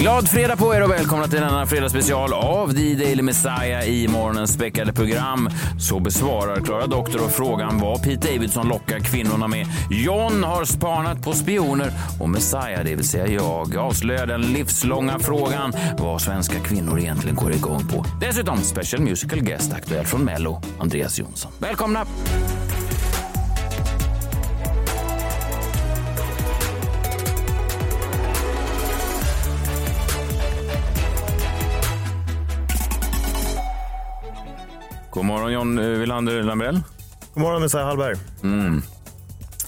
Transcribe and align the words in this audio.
Glad 0.00 0.28
fredag 0.28 0.56
på 0.56 0.74
er 0.74 0.82
och 0.82 0.90
välkomna 0.90 1.28
till 1.28 1.40
denna 1.40 1.66
fredagsspecial 1.66 2.32
av 2.32 2.72
The 2.72 2.94
Daily 2.94 3.22
Messiah 3.22 3.88
i 3.88 4.08
morgonens 4.08 4.52
späckade 4.52 4.92
program. 4.92 5.50
Så 5.78 6.00
besvarar 6.00 6.60
Klara 6.60 6.86
Doktor 6.86 7.28
frågan 7.28 7.78
vad 7.78 8.02
Pete 8.02 8.32
Davidson 8.32 8.68
lockar 8.68 8.98
kvinnorna 8.98 9.48
med. 9.48 9.66
John 9.90 10.44
har 10.44 10.64
spanat 10.64 11.22
på 11.22 11.32
spioner 11.32 11.92
och 12.20 12.28
Messiah, 12.28 12.84
det 12.84 12.94
vill 12.94 13.08
säga 13.08 13.26
jag, 13.26 13.76
avslöjar 13.76 14.26
den 14.26 14.40
livslånga 14.40 15.18
frågan 15.18 15.72
vad 15.98 16.20
svenska 16.20 16.60
kvinnor 16.60 16.98
egentligen 16.98 17.36
går 17.36 17.52
igång 17.52 17.88
på. 17.88 18.04
Dessutom 18.20 18.62
special 18.62 19.02
musical 19.02 19.40
guest 19.40 19.72
aktuell 19.72 20.06
från 20.06 20.24
Mello, 20.24 20.62
Andreas 20.78 21.18
Jonsson. 21.18 21.52
Välkomna! 21.58 22.06
God 35.18 35.26
morgon 35.26 35.52
John 35.52 35.78
eh, 35.78 35.84
Wilander 35.84 36.42
Lambrell. 36.42 36.80
God 37.34 37.42
morgon 37.42 37.62
Messiah 37.62 37.84
Hallberg. 37.86 38.16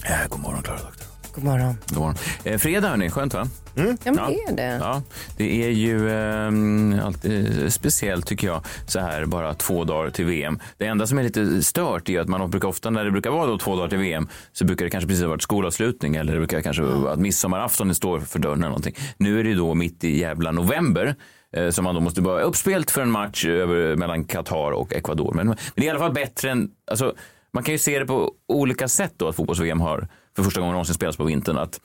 Ja, 0.03 0.15
god 0.29 0.39
morgon 0.39 0.63
Klara 0.63 0.79
Doktor. 0.79 1.07
God 1.35 1.43
morgon. 1.43 1.75
God 1.87 1.97
morgon. 1.97 2.15
Eh, 2.43 2.57
fredag 2.57 2.89
hörni, 2.89 3.09
skönt 3.09 3.33
va? 3.33 3.47
Ja, 3.75 3.83
men 4.03 4.15
det 4.15 4.21
är 4.21 4.55
det. 4.55 4.77
Ja, 4.81 5.01
det 5.37 5.65
är 5.65 5.69
ju 5.69 6.09
eh, 6.09 7.05
alltid 7.05 7.73
speciellt 7.73 8.27
tycker 8.27 8.47
jag, 8.47 8.65
så 8.87 8.99
här 8.99 9.25
bara 9.25 9.53
två 9.53 9.83
dagar 9.83 10.09
till 10.09 10.25
VM. 10.25 10.59
Det 10.77 10.85
enda 10.85 11.07
som 11.07 11.17
är 11.17 11.23
lite 11.23 11.63
stört 11.63 12.09
är 12.09 12.19
att 12.19 12.27
man 12.27 12.49
brukar 12.49 12.67
ofta 12.67 12.89
när 12.89 13.05
det 13.05 13.11
brukar 13.11 13.29
vara 13.29 13.45
då 13.47 13.57
två 13.57 13.75
dagar 13.75 13.89
till 13.89 13.97
VM 13.97 14.27
så 14.51 14.65
brukar 14.65 14.85
det 14.85 14.91
kanske 14.91 15.07
precis 15.07 15.23
ha 15.23 15.29
varit 15.29 15.41
skolavslutning 15.41 16.15
eller 16.15 16.33
det 16.33 16.39
brukar 16.39 16.61
kanske 16.61 16.83
vara 16.83 17.13
att 17.13 17.19
midsommarafton 17.19 17.95
står 17.95 18.19
för 18.19 18.39
dörren 18.39 18.57
eller 18.57 18.67
någonting. 18.67 18.95
Nu 19.17 19.39
är 19.39 19.43
det 19.43 19.49
ju 19.49 19.55
då 19.55 19.73
mitt 19.73 20.03
i 20.03 20.19
jävla 20.19 20.51
november 20.51 21.15
Eh, 21.57 21.69
som 21.69 21.83
man 21.83 21.95
då 21.95 22.01
måste 22.01 22.21
vara 22.21 22.41
uppspelt 22.41 22.91
för 22.91 23.01
en 23.01 23.11
match 23.11 23.45
över, 23.45 23.95
mellan 23.95 24.23
Qatar 24.23 24.71
och 24.71 24.93
Ecuador. 24.93 25.33
Men, 25.33 25.47
men 25.47 25.57
det 25.75 25.81
är 25.81 25.85
i 25.85 25.89
alla 25.89 25.99
fall 25.99 26.13
bättre 26.13 26.51
än, 26.51 26.69
alltså, 26.91 27.15
man 27.53 27.63
kan 27.63 27.73
ju 27.73 27.77
se 27.77 27.99
det 27.99 28.05
på 28.05 28.31
olika 28.47 28.87
sätt 28.87 29.13
då 29.17 29.27
att 29.27 29.35
fotbolls-VM 29.35 29.81
har 29.81 30.07
för 30.35 30.43
första 30.43 30.59
gången 30.59 30.73
någonsin 30.73 30.95
spelats 30.95 31.17
på 31.17 31.23
vintern. 31.23 31.57
Att 31.57 31.79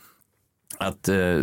att, 0.79 1.09
eh, 1.09 1.41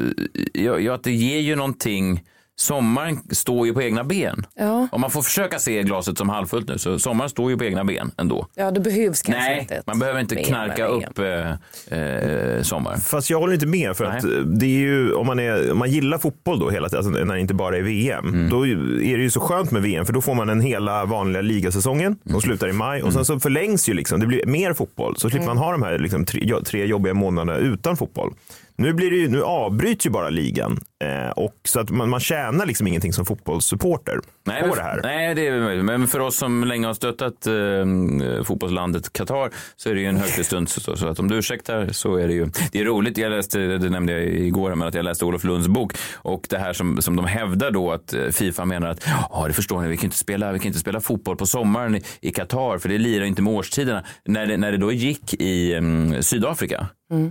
ja, 0.54 0.80
ja, 0.80 0.94
att 0.94 1.04
det 1.04 1.12
ger 1.12 1.40
ju 1.40 1.56
någonting. 1.56 2.24
Sommaren 2.56 3.20
står 3.32 3.68
ju 3.68 3.74
på 3.74 3.82
egna 3.82 4.04
ben. 4.04 4.46
Ja. 4.56 4.88
Om 4.92 5.02
man 5.02 5.12
får 5.12 5.22
försöka 5.22 5.60
se 5.60 5.84
glaset 5.84 6.18
som 6.18 6.30
halvfullt 6.30 6.68
nu 6.68 6.78
så 6.78 7.00
sommaren 7.00 7.30
står 7.30 7.52
ju 7.52 7.58
på 7.58 7.64
egna 7.64 7.84
ben 7.84 8.12
ändå. 8.18 8.48
Ja, 8.56 8.72
det 8.72 8.80
behövs 8.80 9.22
kanske 9.22 9.42
Nej, 9.50 9.60
inte 9.62 9.82
man 9.86 10.00
behöver 10.00 10.20
inte 10.20 10.36
knarka 10.36 10.88
upp 10.88 11.20
eh, 11.20 11.52
eh, 12.00 12.62
sommar. 12.62 12.96
Fast 12.98 13.30
jag 13.30 13.40
håller 13.40 13.54
inte 13.54 13.66
med 13.66 13.98
för 13.98 14.06
att 14.06 14.26
det 14.46 14.66
är 14.66 14.70
ju 14.80 15.14
om 15.14 15.28
man, 15.28 15.40
är, 15.40 15.72
om 15.72 15.78
man 15.78 15.92
gillar 15.92 16.18
fotboll 16.18 16.60
då 16.60 16.70
hela 16.70 16.90
tiden, 16.90 17.06
alltså 17.06 17.24
när 17.26 17.34
det 17.36 17.40
inte 17.42 17.54
bara 17.54 17.78
är 17.78 17.82
VM, 17.82 18.26
Mm. 18.28 18.50
då 18.50 18.68
är 18.68 19.18
det 19.18 19.24
ju 19.24 19.30
så 19.30 19.40
skönt 19.40 19.72
med 19.72 19.82
VM 19.82 20.06
för 20.06 20.14
då 20.14 20.22
får 20.22 20.34
man 20.36 20.48
den 20.48 20.62
hela 20.62 21.06
vanliga 21.06 21.42
ligasäsongen 21.42 22.04
Mm. 22.08 22.20
som 22.32 22.42
slutar 22.42 22.70
i 22.70 22.74
maj 22.74 23.04
och 23.04 23.14
sen 23.14 23.26
så 23.26 23.40
förlängs 23.40 23.90
ju 23.90 23.94
liksom, 23.94 24.20
det 24.20 24.26
blir 24.28 24.46
mer 24.46 24.74
fotboll 24.74 25.16
så 25.18 25.30
slipper 25.30 25.48
man 25.48 25.58
ha 25.58 25.72
de 25.72 25.84
här 25.84 26.00
liksom, 26.00 26.26
tre, 26.26 26.54
tre 26.66 26.86
jobbiga 26.86 27.14
månaderna 27.14 27.58
utan 27.58 27.98
fotboll. 27.98 28.34
Nu, 28.76 28.94
blir 28.94 29.10
det 29.12 29.16
ju, 29.18 29.30
nu 29.30 29.44
avbryts 29.44 30.06
ju 30.06 30.10
bara 30.10 30.30
ligan 30.30 30.80
eh, 31.04 31.30
och 31.32 31.56
så 31.68 31.80
att 31.80 31.90
man, 31.90 32.10
man 32.10 32.20
tjänar 32.20 32.43
liksom 32.52 32.88
ingenting 32.88 33.14
som 33.14 33.26
fotbollssupporter 33.26 34.20
Nej, 34.46 34.62
på 34.62 34.68
men, 34.68 34.76
det 34.76 34.84
här. 34.84 35.00
nej, 35.04 35.36
det 35.36 35.48
är. 35.48 35.84
Men 35.84 36.08
för 36.08 36.20
oss 36.20 36.38
som 36.38 36.64
länge 36.64 36.88
har 36.88 36.94
stöttat 36.94 37.48
eh, 37.48 38.44
fotbollslandet 38.44 39.14
Qatar 39.14 39.50
så 39.76 39.90
är 39.90 39.94
det 39.94 40.02
ju 40.02 40.08
en 40.08 40.18
högtidsstund. 40.18 40.70
Så, 40.70 40.96
så 40.96 41.08
att 41.08 41.20
om 41.20 41.28
du 41.28 41.36
ursäktar 41.36 41.88
så 41.92 42.16
är 42.16 42.28
det 42.28 42.34
ju. 42.34 42.50
Det 42.72 42.80
är 42.80 42.86
roligt, 42.86 43.18
jag 43.18 43.30
läste, 43.30 43.60
det 43.60 43.90
nämnde 43.90 44.14
jag 44.14 44.24
igår, 44.24 44.76
men 44.76 44.88
att 44.88 44.94
jag 44.94 45.06
läste 45.06 45.26
Olof 45.26 45.44
Lunds 45.44 45.68
bok 45.68 45.94
och 46.14 46.48
det 46.50 46.58
här 46.58 46.74
som, 46.74 47.02
som 47.02 47.16
de 47.16 47.26
hävdar 47.26 47.72
då 47.72 47.92
att 47.92 48.14
eh, 48.14 48.28
Fifa 48.28 48.66
menar 48.66 48.88
att 48.88 49.08
ja, 49.30 49.46
det 49.48 49.54
förstår 49.54 49.82
ni, 49.82 49.88
vi 49.88 49.98
kan 49.98 50.06
inte 50.06 50.18
spela, 50.18 50.52
vi 50.52 50.60
kan 50.60 50.68
inte 50.68 50.80
spela 50.80 51.02
fotboll 51.02 51.38
på 51.38 51.46
sommaren 51.46 52.02
i, 52.22 52.32
Qatar 52.32 52.78
för 52.78 52.90
det 52.90 52.98
lirar 52.98 53.26
inte 53.26 53.42
med 53.42 53.54
årstiderna. 53.54 54.04
När 54.26 54.46
det, 54.46 54.58
när 54.58 54.72
det 54.72 54.78
då 54.78 54.92
gick 54.92 55.34
i 55.34 55.74
mm, 55.74 56.24
Sydafrika 56.24 56.88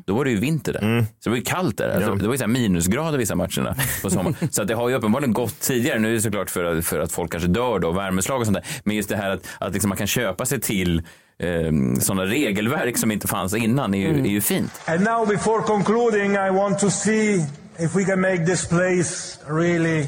Då 0.07 0.15
var 0.15 0.25
det 0.25 0.31
ju 0.31 0.37
vinter 0.41 0.73
där. 0.73 0.81
Så 1.01 1.07
det 1.25 1.31
var 1.31 1.37
ju 1.37 1.43
kallt 1.43 1.79
där. 1.79 1.89
Alltså, 1.95 2.11
Ja. 2.11 2.15
Det 2.17 2.27
var 2.27 2.35
ju 2.35 2.39
så 2.39 2.45
här 2.45 2.49
minusgrader 2.53 3.19
vissa 3.19 3.35
matcherna 3.35 3.77
på 4.03 4.11
sommaren. 4.11 4.37
så 4.51 4.63
att 4.63 4.69
det 4.69 4.75
har 4.75 4.89
ju 4.89 4.95
uppenbarligen 4.95 5.33
gått 5.33 5.61
tidigare. 5.61 5.99
Nu 5.99 6.09
är 6.09 6.13
det 6.13 6.21
såklart 6.21 6.51
för, 6.51 6.65
att- 6.65 6.85
för 6.85 7.01
att 7.01 7.13
folk 7.13 7.31
kanske 7.33 7.49
dör 7.49 7.79
då, 7.79 7.93
värmeslag 7.93 8.41
och 8.41 8.47
sånt 8.47 8.57
där. 8.57 8.67
Men 8.85 8.97
just 8.97 9.09
det 9.09 9.17
här 9.17 9.31
att, 9.31 9.41
att 9.59 9.73
liksom 9.73 9.89
man 9.89 9.99
kan 9.99 10.07
köpa 10.07 10.47
sig 10.47 10.61
till 10.61 10.99
eh, 11.39 11.73
sådana 12.01 12.25
regelverk 12.25 12.97
som 12.99 13.13
inte 13.13 13.29
fanns 13.29 13.55
innan 13.55 13.95
är 13.95 13.99
ju, 13.99 14.21
är 14.21 14.27
ju 14.31 14.41
fint. 14.41 14.73
And 14.87 15.01
now, 15.05 15.27
before 15.29 15.63
concluding, 15.63 16.33
I 16.35 16.51
want 16.51 16.79
to 16.79 16.91
see 16.91 17.35
if 17.79 17.97
we 17.97 18.05
can 18.05 18.21
make 18.21 18.47
this 18.47 18.69
place 18.69 19.39
really 19.49 20.07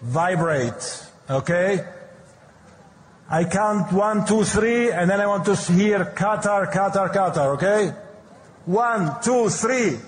vibrate. 0.00 0.84
Okay? 1.30 1.78
I 3.40 3.44
count 3.44 3.92
one, 3.92 4.26
two, 4.26 4.44
three, 4.44 4.92
and 4.92 5.10
then 5.10 5.20
I 5.20 5.26
want 5.26 5.44
to 5.44 5.54
hear 5.72 6.04
Qatar, 6.16 6.66
Qatar, 6.72 7.08
Qatar. 7.14 7.54
Okay? 7.54 7.90
One, 8.66 9.10
two, 9.24 9.48
three. 9.48 9.98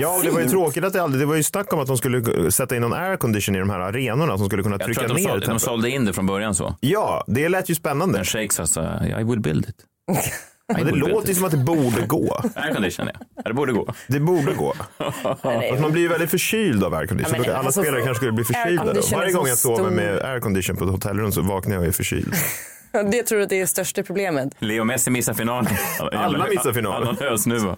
Ja, 0.00 0.16
och 0.16 0.22
det 0.22 0.30
var 0.30 0.40
ju 0.40 0.48
tråkigt 0.48 0.84
att 0.84 0.92
det 0.92 1.02
aldrig, 1.02 1.22
det 1.22 1.26
var 1.26 1.34
ju 1.34 1.42
snack 1.42 1.72
om 1.72 1.80
att 1.80 1.86
de 1.86 1.98
skulle 1.98 2.50
sätta 2.50 2.76
in 2.76 2.82
någon 2.82 2.92
aircondition 2.92 3.56
i 3.56 3.58
de 3.58 3.70
här 3.70 3.80
arenorna 3.80 4.38
som 4.38 4.46
skulle 4.46 4.62
kunna 4.62 4.76
Jag 4.76 4.84
trycka 4.84 5.00
tror 5.00 5.10
att 5.10 5.16
de, 5.16 5.22
ner 5.22 5.30
sålde, 5.30 5.46
de 5.46 5.58
sålde 5.58 5.90
in 5.90 6.04
det 6.04 6.12
från 6.12 6.26
början 6.26 6.54
så. 6.54 6.76
Ja, 6.80 7.24
det 7.26 7.48
lät 7.48 7.68
ju 7.68 7.74
spännande. 7.74 8.18
Men 8.18 8.24
Shakes 8.24 8.60
alltså, 8.60 8.80
I 9.20 9.24
will 9.24 9.40
build 9.40 9.68
it. 9.68 9.76
Men 10.76 10.86
det 10.86 10.92
låter 10.92 11.28
ju 11.28 11.34
som 11.34 11.44
att 11.44 11.50
det 11.50 11.56
borde 11.56 12.06
gå. 12.06 12.40
Aircondition 12.54 13.08
ja. 13.14 13.42
det 13.44 13.54
borde 13.54 13.72
gå. 13.72 13.94
Det 14.06 14.20
borde 14.20 14.52
gå. 14.54 14.74
Fast 15.42 15.80
man 15.80 15.92
blir 15.92 16.02
ju 16.02 16.08
väldigt 16.08 16.30
förkyld 16.30 16.84
av 16.84 16.94
aircondition. 16.94 17.44
Ja, 17.44 17.50
Alla 17.50 17.58
alltså, 17.58 17.82
spelare 17.82 18.00
kanske 18.00 18.16
skulle 18.16 18.32
bli 18.32 18.44
förkylda. 18.44 18.92
Då. 18.94 19.00
Varje 19.12 19.32
gång 19.32 19.46
jag 19.46 19.58
sover 19.58 19.76
stor. 19.76 19.90
med 19.90 20.22
aircondition 20.22 20.76
på 20.76 20.84
ett 20.84 20.90
hotellrum 20.90 21.32
så 21.32 21.42
vaknar 21.42 21.74
jag 21.74 21.80
och 21.80 21.88
är 21.88 21.92
förkyld. 21.92 22.34
Det 23.10 23.22
tror 23.22 23.40
jag 23.40 23.42
att 23.46 23.50
det 23.50 23.60
är 23.60 23.66
största 23.66 24.02
problemet. 24.02 24.54
Leo 24.58 24.84
Messi 24.84 25.10
missar 25.10 25.34
finalen. 25.34 25.72
Alla 26.12 26.46
missar 26.48 26.72
finalen. 26.72 27.08
Alla 27.08 27.30
hösnuva. 27.30 27.76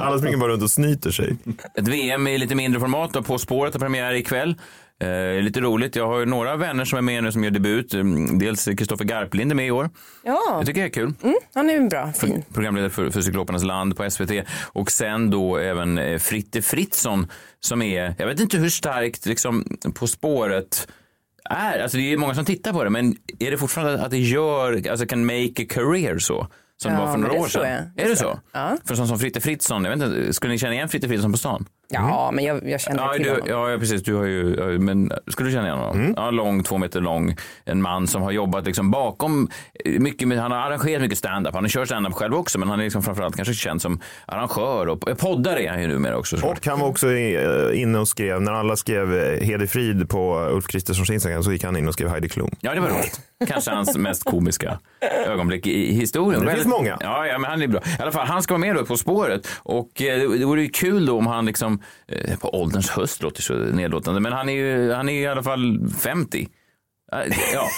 Alla 0.00 0.18
springer 0.18 0.36
bara 0.36 0.52
runt 0.52 0.62
och 0.62 0.70
snyter 0.70 1.10
sig. 1.10 1.36
Ett 1.74 1.88
VM 1.88 2.26
i 2.26 2.38
lite 2.38 2.54
mindre 2.54 2.80
format 2.80 3.16
och 3.16 3.26
På 3.26 3.38
spåret 3.38 3.74
har 3.74 3.80
premiär 3.80 4.14
ikväll. 4.14 4.54
Eh, 5.00 5.42
lite 5.42 5.60
roligt. 5.60 5.96
Jag 5.96 6.06
har 6.06 6.18
ju 6.18 6.26
några 6.26 6.56
vänner 6.56 6.84
som 6.84 6.98
är 6.98 7.02
med 7.02 7.24
nu 7.24 7.32
som 7.32 7.44
gör 7.44 7.50
debut. 7.50 7.94
Mm, 7.94 8.38
Dels 8.38 8.64
Kristoffer 8.64 9.04
Garplind 9.04 9.50
är 9.50 9.54
med 9.56 9.66
i 9.66 9.70
år. 9.70 9.90
Ja, 10.24 10.56
Det 10.60 10.66
tycker 10.66 10.80
jag 10.80 10.88
är 10.88 10.92
kul. 10.92 11.12
han 11.54 11.70
är 11.70 11.88
bra. 11.88 12.12
Fin. 12.12 12.44
Programledare 12.54 12.90
för, 12.90 13.10
för 13.10 13.20
Cyklopernas 13.20 13.64
land 13.64 13.96
på 13.96 14.10
SVT. 14.10 14.30
Och 14.72 14.90
sen 14.90 15.30
då 15.30 15.56
även 15.56 15.98
eh, 15.98 16.18
Fritte 16.18 16.62
Fritzson 16.62 17.26
som 17.60 17.82
är, 17.82 18.14
jag 18.18 18.26
vet 18.26 18.40
inte 18.40 18.56
hur 18.56 18.68
starkt 18.68 19.26
liksom 19.26 19.78
På 19.94 20.06
spåret 20.06 20.88
är. 21.50 21.78
Alltså 21.78 21.98
det 21.98 22.12
är 22.12 22.16
många 22.16 22.34
som 22.34 22.44
tittar 22.44 22.72
på 22.72 22.84
det, 22.84 22.90
men 22.90 23.16
är 23.38 23.50
det 23.50 23.58
fortfarande 23.58 24.04
att 24.04 24.10
det 24.10 24.18
gör, 24.18 24.90
alltså 24.90 25.06
kan 25.06 25.26
make 25.26 25.62
a 25.62 25.66
career 25.68 26.18
så? 26.18 26.48
Som 26.82 26.92
Ja, 26.92 26.98
det 26.98 27.04
var 27.06 27.12
för 27.12 27.18
några 27.18 27.40
år 27.40 27.46
sedan. 27.46 27.90
Är 27.96 28.08
det 28.08 28.16
så? 28.16 28.40
Ja. 28.52 28.76
För 28.84 28.94
sån 28.94 29.08
som 29.08 29.18
Fritte 29.18 29.40
Fritzson, 29.40 29.84
jag 29.84 29.96
vet 29.96 30.08
inte, 30.08 30.32
skulle 30.32 30.52
ni 30.52 30.58
känna 30.58 30.74
igen 30.74 30.88
Fritte 30.88 31.08
Fritzson 31.08 31.32
på 31.32 31.38
stan? 31.38 31.66
Ja, 31.92 32.30
men 32.32 32.44
jag, 32.44 32.68
jag 32.68 32.80
känner 32.80 33.02
Ja, 33.02 33.12
till 33.12 33.22
du, 33.22 33.30
honom. 33.30 33.70
ja, 33.72 33.76
precis. 33.78 34.02
Du 34.02 34.14
har 34.14 34.24
ju, 34.24 34.78
men 34.78 35.12
skulle 35.26 35.48
du 35.48 35.52
känna 35.52 35.66
igen 35.66 35.78
honom? 35.78 36.14
Ja, 36.16 36.30
lång, 36.30 36.62
två 36.62 36.78
meter 36.78 37.00
lång. 37.00 37.36
En 37.64 37.82
man 37.82 38.06
som 38.06 38.22
har 38.22 38.30
jobbat 38.30 38.66
liksom 38.66 38.90
bakom 38.90 39.48
mycket. 39.98 40.28
Med, 40.28 40.38
han 40.38 40.50
har 40.52 40.58
arrangerat 40.58 41.02
mycket 41.02 41.18
stand-up. 41.18 41.54
Han 41.54 41.64
har 41.64 41.68
kört 41.68 41.86
stand-up 41.88 42.12
själv 42.14 42.34
också, 42.34 42.58
men 42.58 42.68
han 42.70 42.80
är 42.80 42.84
liksom 42.84 43.02
framförallt 43.02 43.36
kanske 43.36 43.54
känd 43.54 43.82
som 43.82 44.00
arrangör 44.26 44.86
och 44.88 45.08
eh, 45.08 45.14
poddare 45.14 45.62
är 45.64 45.70
han 45.70 45.82
ju 45.82 45.88
numera 45.88 46.16
också. 46.16 46.36
såklart. 46.36 46.58
Och 46.58 46.66
han 46.66 46.80
var 46.80 46.88
också 46.88 47.10
eh, 47.12 47.80
inne 47.82 47.98
och 47.98 48.08
skrev, 48.08 48.42
när 48.42 48.52
alla 48.52 48.76
skrev 48.76 49.14
eh, 49.18 49.40
Heder 49.46 49.66
Frid 49.66 50.08
på 50.08 50.48
Ulf 50.52 50.66
Kristerssons 50.66 51.10
Instagram 51.10 51.42
så 51.42 51.52
gick 51.52 51.64
han 51.64 51.76
in 51.76 51.88
och 51.88 51.94
skrev 51.94 52.08
Heidi 52.08 52.28
Klum. 52.28 52.50
Ja, 52.60 52.74
det 52.74 52.80
var 52.80 52.88
roligt. 52.88 53.20
Kanske 53.48 53.70
hans 53.70 53.96
mest 53.98 54.24
komiska 54.24 54.78
ögonblick 55.26 55.66
i 55.66 55.92
historien. 55.94 56.44
Det 56.44 56.54
finns 56.54 56.66
många. 56.66 56.96
Ja, 57.00 57.26
ja, 57.26 57.38
men 57.38 57.50
han 57.50 57.62
är 57.62 57.66
bra. 57.68 57.80
I 57.98 58.02
alla 58.02 58.12
fall, 58.12 58.26
han 58.26 58.42
ska 58.42 58.54
vara 58.54 58.60
med 58.60 58.74
då 58.76 58.84
På 58.84 58.96
spåret. 58.96 59.48
Och 59.58 59.90
det, 59.96 60.26
vore 60.44 60.62
ju 60.62 60.68
kul 60.68 61.06
då 61.06 61.18
om 61.18 61.26
han 61.26 61.46
liksom, 61.46 61.81
Eh, 62.06 62.38
på 62.38 62.62
ålderns 62.62 62.90
höst 62.90 63.22
låter 63.22 63.42
så 63.42 63.54
nedlåtande, 63.54 64.20
men 64.20 64.32
han 64.32 64.48
är 64.48 64.52
ju, 64.52 64.92
han 64.92 65.08
är 65.08 65.12
ju 65.12 65.20
i 65.20 65.26
alla 65.26 65.42
fall 65.42 65.88
50. 66.02 66.48
Ja. 67.54 67.68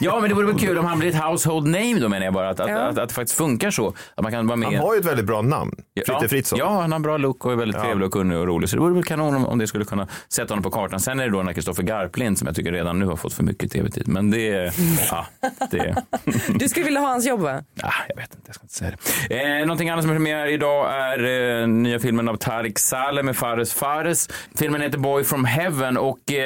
ja, 0.00 0.20
men 0.20 0.28
det 0.28 0.34
vore 0.34 0.46
väl 0.46 0.58
kul 0.58 0.78
om 0.78 0.84
han 0.84 0.98
blir 0.98 1.08
ett 1.08 1.22
household 1.24 1.66
name 1.66 1.98
då 2.00 2.08
menar 2.08 2.24
jag 2.24 2.34
bara. 2.34 2.48
Att, 2.48 2.60
att, 2.60 2.70
Ja. 2.70 2.76
att, 2.76 2.98
att 2.98 3.08
det 3.08 3.14
faktiskt 3.14 3.38
funkar 3.38 3.70
så. 3.70 3.94
Att 4.14 4.22
man 4.22 4.32
kan 4.32 4.46
vara 4.46 4.56
med. 4.56 4.68
Han 4.68 4.76
har 4.78 4.94
ju 4.94 5.00
ett 5.00 5.06
väldigt 5.06 5.26
bra 5.26 5.42
namn. 5.42 5.72
Fritte 5.96 6.12
ja, 6.22 6.28
Fritzson. 6.28 6.58
Ja, 6.58 6.68
han 6.80 6.92
har 6.92 6.96
en 6.96 7.02
bra 7.02 7.16
look 7.16 7.44
och 7.46 7.52
är 7.52 7.56
väldigt 7.56 7.80
trevlig 7.82 8.06
och 8.06 8.12
kunnig 8.12 8.38
och 8.38 8.46
rolig. 8.46 8.68
Så 8.68 8.76
det 8.76 8.82
vore 8.82 8.94
väl 8.94 9.04
kanon 9.04 9.34
om, 9.34 9.46
om 9.46 9.58
det 9.58 9.66
skulle 9.66 9.84
kunna 9.84 10.08
sätta 10.28 10.52
honom 10.54 10.62
på 10.62 10.70
kartan. 10.70 11.00
Sen 11.00 11.20
är 11.20 11.24
det 11.24 11.30
då 11.30 11.38
den 11.38 11.46
här 11.46 11.54
Kristoffer 11.54 11.82
Garplind 11.82 12.38
som 12.38 12.46
jag 12.46 12.56
tycker 12.56 12.72
redan 12.72 12.98
nu 12.98 13.06
har 13.06 13.16
fått 13.16 13.32
för 13.32 13.42
mycket 13.42 13.70
tv-tid. 13.72 14.08
Men 14.08 14.30
det, 14.30 14.72
ja, 15.10 15.26
det, 15.70 16.02
Du 16.58 16.68
skulle 16.68 16.84
vilja 16.84 17.00
ha 17.00 17.08
hans 17.08 17.26
jobb 17.26 17.40
va? 17.40 17.62
ja, 17.74 17.92
jag 18.08 18.16
vet 18.16 18.34
inte, 18.34 18.42
jag 18.46 18.54
ska 18.54 18.64
inte 18.64 18.74
säga 18.74 18.90
det. 19.28 19.58
Eh, 19.60 19.60
någonting 19.66 19.88
annat 19.90 20.04
som 20.04 20.10
är 20.10 20.14
premiär 20.14 20.46
idag 20.46 20.94
är 20.94 21.60
eh, 21.62 21.68
nya 21.68 21.98
filmen 21.98 22.28
av 22.28 22.36
Tarik 22.36 22.78
Saleh 22.78 23.22
med 23.24 23.36
Fares 23.36 23.74
Fares. 23.74 24.28
Filmen 24.58 24.80
heter 24.80 24.98
Boy 24.98 25.24
from 25.24 25.44
Heaven 25.44 25.96
och 25.96 26.32
eh, 26.32 26.36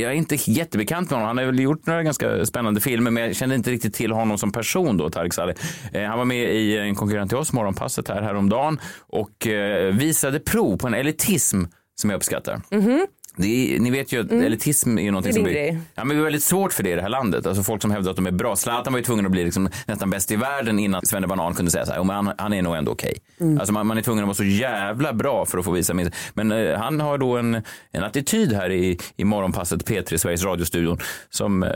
jag 0.00 0.12
är 0.12 0.16
inte 0.16 0.36
jättebekant 0.50 1.10
med 1.10 1.16
honom. 1.18 1.26
Han 1.26 1.38
har 1.38 1.44
väl 1.44 1.60
gjort 1.60 1.86
några 1.86 1.95
ganska 2.04 2.46
spännande 2.46 2.80
filmer 2.80 3.10
men 3.10 3.22
jag 3.22 3.36
kände 3.36 3.54
inte 3.54 3.70
riktigt 3.70 3.94
till 3.94 4.12
honom 4.12 4.38
som 4.38 4.52
person 4.52 4.96
då, 4.96 5.10
Tarik 5.10 5.34
Saleh. 5.34 5.56
Eh, 5.92 6.04
han 6.04 6.18
var 6.18 6.24
med 6.24 6.54
i 6.54 6.76
eh, 6.76 6.82
en 6.82 6.94
konkurrent 6.94 7.30
till 7.30 7.38
oss, 7.38 7.52
Morgonpasset 7.52 8.08
här 8.08 8.22
häromdagen 8.22 8.80
och 8.98 9.46
eh, 9.46 9.94
visade 9.94 10.40
prov 10.40 10.76
på 10.76 10.86
en 10.86 10.94
elitism 10.94 11.64
som 12.00 12.10
jag 12.10 12.16
uppskattar. 12.16 12.60
Det 12.70 13.06
är, 13.44 13.80
ni 13.80 13.90
vet 13.90 14.12
ju 14.12 14.20
att 14.20 14.32
elitism 14.32 14.98
är 14.98 15.02
ju 15.02 15.10
någonting 15.10 15.30
är 15.30 15.34
som 15.34 15.42
blir, 15.42 15.52
grej. 15.52 15.78
ja, 15.94 16.04
men 16.04 16.16
det 16.16 16.22
är 16.22 16.24
väldigt 16.24 16.42
svårt 16.42 16.72
för 16.72 16.82
det 16.82 16.90
i 16.90 16.94
det 16.94 17.02
här 17.02 17.08
landet. 17.08 17.46
Alltså 17.46 17.62
folk 17.62 17.82
som 17.82 17.90
hävdar 17.90 18.10
att 18.10 18.16
de 18.16 18.26
är 18.26 18.30
bra. 18.30 18.56
Zlatan 18.56 18.92
var 18.92 18.98
ju 18.98 19.04
tvungen 19.04 19.26
att 19.26 19.32
bli 19.32 19.44
liksom 19.44 19.68
nästan 19.86 20.10
bäst 20.10 20.30
i 20.30 20.36
världen 20.36 20.78
innan 20.78 21.06
Svenne 21.06 21.26
Banan 21.26 21.54
kunde 21.54 21.70
säga 21.70 21.86
så 21.86 21.92
här, 21.92 21.98
"Jo, 21.98 22.04
men 22.04 22.16
han, 22.16 22.32
han 22.38 22.52
är 22.52 22.62
nog 22.62 22.76
ändå 22.76 22.92
okej. 22.92 23.14
Mm. 23.40 23.58
Alltså 23.58 23.72
man, 23.72 23.86
man 23.86 23.98
är 23.98 24.02
tvungen 24.02 24.24
att 24.24 24.28
vara 24.28 24.34
så 24.34 24.44
jävla 24.44 25.12
bra 25.12 25.46
för 25.46 25.58
att 25.58 25.64
få 25.64 25.70
visa 25.70 25.94
min... 25.94 26.10
Men 26.34 26.52
eh, 26.52 26.78
han 26.78 27.00
har 27.00 27.18
då 27.18 27.36
en, 27.36 27.62
en 27.90 28.04
attityd 28.04 28.52
här 28.52 28.70
i, 28.70 28.98
i 29.16 29.24
morgonpasset 29.24 29.88
P3, 29.90 30.16
Sveriges 30.16 30.44
radiostudion, 30.44 30.98
som, 31.30 31.62
eh, 31.62 31.70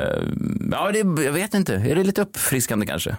ja 0.71 0.91
det, 0.93 1.23
jag 1.25 1.33
vet 1.33 1.55
inte, 1.55 1.75
är 1.75 1.95
det 1.95 2.05
lite 2.05 2.23
uppfriskande 2.23 2.87
kanske? 2.87 3.17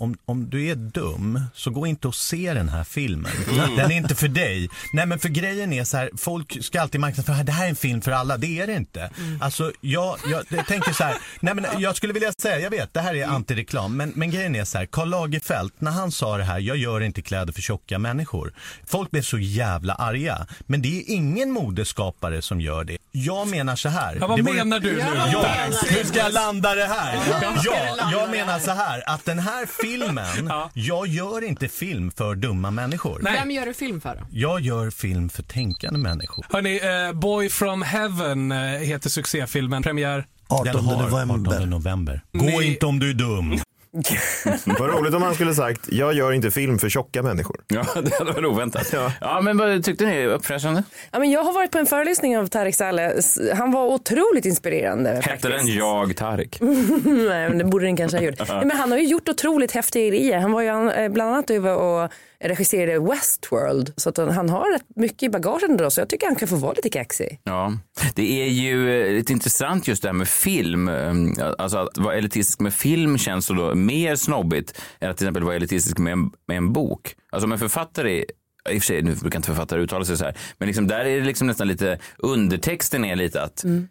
Om, 0.00 0.16
om 0.24 0.50
du 0.50 0.66
är 0.66 0.74
dum, 0.74 1.40
så 1.54 1.70
gå 1.70 1.86
inte 1.86 2.08
och 2.08 2.14
se 2.14 2.54
den 2.54 2.68
här 2.68 2.84
filmen. 2.84 3.32
Den 3.76 3.90
är 3.90 3.96
inte 3.96 4.14
för 4.14 4.28
dig. 4.28 4.68
Nej 4.92 5.06
men 5.06 5.18
för 5.18 5.28
grejen 5.28 5.72
är 5.72 5.84
så 5.84 5.96
här, 5.96 6.10
folk 6.16 6.64
ska 6.64 6.80
alltid 6.80 7.00
marknadsföra, 7.00 7.42
det 7.42 7.52
här 7.52 7.64
är 7.64 7.68
en 7.68 7.76
film 7.76 8.00
för 8.00 8.12
alla. 8.12 8.36
Det 8.36 8.60
är 8.60 8.66
det 8.66 8.74
inte. 8.74 9.10
Alltså 9.40 9.72
jag, 9.80 10.16
jag, 10.30 10.44
jag 10.48 10.66
tänker 10.66 10.92
så 10.92 11.04
här, 11.04 11.16
nej 11.40 11.54
men 11.54 11.66
jag 11.78 11.96
skulle 11.96 12.12
vilja 12.12 12.32
säga, 12.32 12.58
jag 12.58 12.70
vet 12.70 12.94
det 12.94 13.00
här 13.00 13.14
är 13.14 13.26
antireklam, 13.26 13.96
men, 13.96 14.12
men 14.16 14.30
grejen 14.30 14.56
är 14.56 14.64
så 14.64 14.78
här, 14.78 14.86
Karl 14.86 15.08
Lagerfeld, 15.08 15.72
när 15.78 15.90
han 15.90 16.12
sa 16.12 16.36
det 16.36 16.44
här, 16.44 16.58
jag 16.58 16.76
gör 16.76 17.00
inte 17.00 17.22
kläder 17.22 17.52
för 17.52 17.62
tjocka 17.62 17.98
människor. 17.98 18.52
Folk 18.86 19.10
blev 19.10 19.22
så 19.22 19.38
jävla 19.38 19.94
arga. 19.94 20.46
Men 20.66 20.82
det 20.82 20.98
är 20.98 21.02
ingen 21.06 21.50
modeskapare 21.50 22.42
som 22.42 22.60
gör 22.60 22.84
det. 22.84 22.98
Jag 23.12 23.48
menar 23.48 23.76
så 23.76 23.88
här. 23.88 24.16
Ja, 24.20 24.26
vad 24.26 24.44
menar 24.44 24.80
du 24.80 24.92
nu? 24.92 24.98
Ja, 25.32 25.54
hur 25.88 26.04
ska 26.04 26.18
jag 26.18 26.32
landa 26.32 26.74
det 26.74 26.86
här? 26.86 27.18
Ja, 27.64 28.10
jag 28.12 28.30
menar 28.30 28.58
så 28.58 28.70
här 28.70 29.02
att 29.06 29.24
den 29.24 29.38
här 29.38 29.66
filmen, 29.66 29.89
jag 30.74 31.06
gör 31.06 31.44
inte 31.44 31.68
film 31.68 32.10
för 32.10 32.34
dumma 32.34 32.70
människor. 32.70 33.20
Nej. 33.22 33.32
Vem 33.32 33.50
gör 33.50 33.66
du 33.66 33.74
film 33.74 34.00
för 34.00 34.14
då? 34.14 34.26
Jag 34.30 34.60
gör 34.60 34.90
film 34.90 35.28
för 35.28 35.42
tänkande 35.42 35.98
människor. 35.98 36.46
Hörni, 36.50 36.80
eh, 37.08 37.18
Boy 37.20 37.48
from 37.48 37.82
Heaven 37.82 38.52
eh, 38.52 38.58
heter 38.58 39.10
succéfilmen. 39.10 39.82
Premiär. 39.82 40.26
18 40.48 40.64
Den 40.66 40.84
har 40.84 41.02
november. 41.02 41.50
18 41.56 41.70
november. 41.70 42.22
Gå 42.32 42.44
Ni- 42.44 42.64
inte 42.72 42.86
om 42.86 42.98
du 42.98 43.10
är 43.10 43.14
dum. 43.14 43.58
Vad 44.78 44.90
roligt 44.90 45.14
om 45.14 45.22
han 45.22 45.34
skulle 45.34 45.54
sagt, 45.54 45.80
jag 45.88 46.14
gör 46.14 46.32
inte 46.32 46.50
film 46.50 46.78
för 46.78 46.88
tjocka 46.88 47.22
människor. 47.22 47.60
Ja, 47.68 47.82
det 48.02 48.14
hade 48.18 48.32
varit 48.32 48.44
oväntat. 48.44 48.92
Ja. 49.20 49.40
men 49.40 49.56
vad 49.58 49.84
tyckte 49.84 50.06
ni? 50.06 50.26
Uppfräschande? 50.26 50.82
Ja, 51.10 51.18
men 51.18 51.30
jag 51.30 51.44
har 51.44 51.52
varit 51.52 51.70
på 51.70 51.78
en 51.78 51.86
föreläsning 51.86 52.38
av 52.38 52.46
Tareq 52.46 52.74
Saleh. 52.74 53.10
Han 53.56 53.70
var 53.70 53.86
otroligt 53.86 54.44
inspirerande. 54.44 55.10
Hette 55.10 55.28
faktiskt. 55.28 55.52
den 55.56 55.66
Jag 55.66 56.16
Tarik? 56.16 56.58
Nej, 57.04 57.48
men 57.48 57.58
det 57.58 57.64
borde 57.64 57.84
den 57.84 57.96
kanske 57.96 58.18
ha 58.18 58.24
gjort. 58.24 58.38
Nej, 58.48 58.64
men 58.64 58.76
han 58.76 58.90
har 58.90 58.98
ju 58.98 59.04
gjort 59.06 59.28
otroligt 59.28 59.72
häftiga 59.72 60.08
grejer. 60.08 60.38
Han 60.38 60.52
var 60.52 60.62
ju 60.62 60.90
eh, 60.90 61.08
bland 61.12 61.30
annat 61.34 61.50
över 61.50 61.74
och 61.76 62.10
regisserade 62.44 62.98
Westworld. 62.98 63.92
Så 63.96 64.08
att 64.08 64.16
han- 64.16 64.48
har 64.50 64.72
rätt 64.72 64.82
mycket 64.96 65.22
i 65.22 65.28
bagagen 65.28 65.76
då, 65.76 65.90
så 65.90 66.00
jag 66.00 66.08
tycker 66.08 66.26
han 66.26 66.36
kan 66.36 66.48
få 66.48 66.56
vara 66.56 66.72
lite 66.72 66.88
kaxig. 66.90 67.40
Ja, 67.44 67.72
det 68.14 68.42
är 68.42 68.46
ju 68.48 69.02
eh, 69.06 69.12
lite 69.12 69.32
intressant 69.32 69.88
just 69.88 70.02
det 70.02 70.08
här 70.08 70.12
med 70.12 70.28
film. 70.28 70.88
Eh, 70.88 71.14
Alltså 71.58 71.78
att 71.78 71.98
vara 71.98 72.14
elitistisk 72.16 72.60
med 72.60 72.74
film 72.74 73.18
känns 73.18 73.46
så 73.46 73.52
då 73.54 73.74
mer 73.86 74.16
snobbigt 74.16 74.82
än 75.00 75.10
att 75.10 75.16
till 75.16 75.26
exempel 75.26 75.44
vara 75.44 75.56
elitistisk 75.56 75.98
med 75.98 76.12
en, 76.12 76.30
med 76.46 76.56
en 76.56 76.72
bok. 76.72 77.14
Alltså 77.30 77.46
om 77.46 77.52
en 77.52 77.58
författare 77.58 78.24
i 78.70 78.78
och 78.78 78.82
för 78.82 78.86
sig, 78.86 79.02
nu 79.02 79.14
brukar 79.14 79.38
inte 79.38 79.46
författare 79.46 79.80
uttala 79.80 80.04
sig 80.04 80.16
så 80.16 80.24
här, 80.24 80.36
men 80.58 80.66
liksom 80.66 80.86
där 80.86 81.04
är 81.04 81.20
det 81.20 81.26
liksom 81.26 81.46
nästan 81.46 81.68
lite, 81.68 81.98
undertexten 82.18 83.04
är 83.04 83.16
lite 83.16 83.42
att 83.42 83.64
mm 83.64 83.88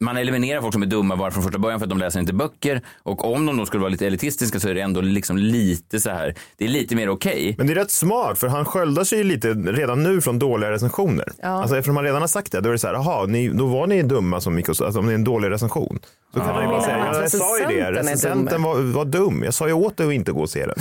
man 0.00 0.16
eliminerar 0.16 0.60
folk 0.60 0.72
som 0.72 0.82
är 0.82 0.86
dumma 0.86 1.16
bara 1.16 1.30
från 1.30 1.42
första 1.42 1.58
början 1.58 1.80
för 1.80 1.84
att 1.86 1.90
de 1.90 1.98
läser 1.98 2.20
inte 2.20 2.32
böcker. 2.32 2.80
Och 3.02 3.32
om 3.32 3.46
de 3.46 3.56
då 3.56 3.66
skulle 3.66 3.80
vara 3.80 3.90
lite 3.90 4.06
elitistiska 4.06 4.60
så 4.60 4.68
är 4.68 4.74
det 4.74 4.80
ändå 4.80 5.00
liksom 5.00 5.36
lite 5.36 6.00
så 6.00 6.10
här, 6.10 6.34
det 6.56 6.64
är 6.64 6.68
lite 6.68 6.96
mer 6.96 7.08
okej. 7.08 7.54
Men 7.58 7.66
det 7.66 7.72
är 7.72 7.74
rätt 7.74 7.90
smart 7.90 8.38
för 8.38 8.48
han 8.48 8.64
sköldar 8.64 9.04
sig 9.04 9.18
ju 9.18 9.24
lite 9.24 9.48
redan 9.48 10.02
nu 10.02 10.20
från 10.20 10.38
dåliga 10.38 10.70
recensioner. 10.70 11.32
Alltså 11.42 11.76
eftersom 11.76 11.96
han 11.96 12.04
redan 12.04 12.20
har 12.20 12.28
sagt 12.28 12.52
det, 12.52 12.60
då 12.60 12.68
är 12.68 12.72
det 12.72 12.78
så 12.78 12.86
här, 12.86 12.94
jaha, 12.94 13.26
då 13.52 13.66
var 13.66 13.86
ni 13.86 14.02
dumma 14.02 14.40
som 14.40 14.56
gick 14.56 14.68
och 14.68 14.80
alltså 14.80 15.00
om 15.00 15.06
det 15.06 15.12
är 15.12 15.14
en 15.14 15.24
dålig 15.24 15.50
recension. 15.50 15.98
Så 16.34 16.40
kan 16.40 16.48
man 16.48 16.62
ju 16.62 16.68
bara 16.68 16.82
säga, 16.82 16.98
ja, 16.98 17.14
jag 17.14 17.24
att 17.24 17.30
sa 17.30 17.58
ju 17.58 17.64
det, 17.64 17.92
recensenten 17.92 18.62
var, 18.62 18.80
var 18.80 19.04
dum. 19.04 19.42
Jag 19.42 19.54
sa 19.54 19.66
ju 19.66 19.72
åt 19.72 19.96
dig 19.96 20.06
att 20.06 20.12
inte 20.12 20.32
gå 20.32 20.40
och 20.40 20.50
se 20.50 20.66
den. 20.66 20.76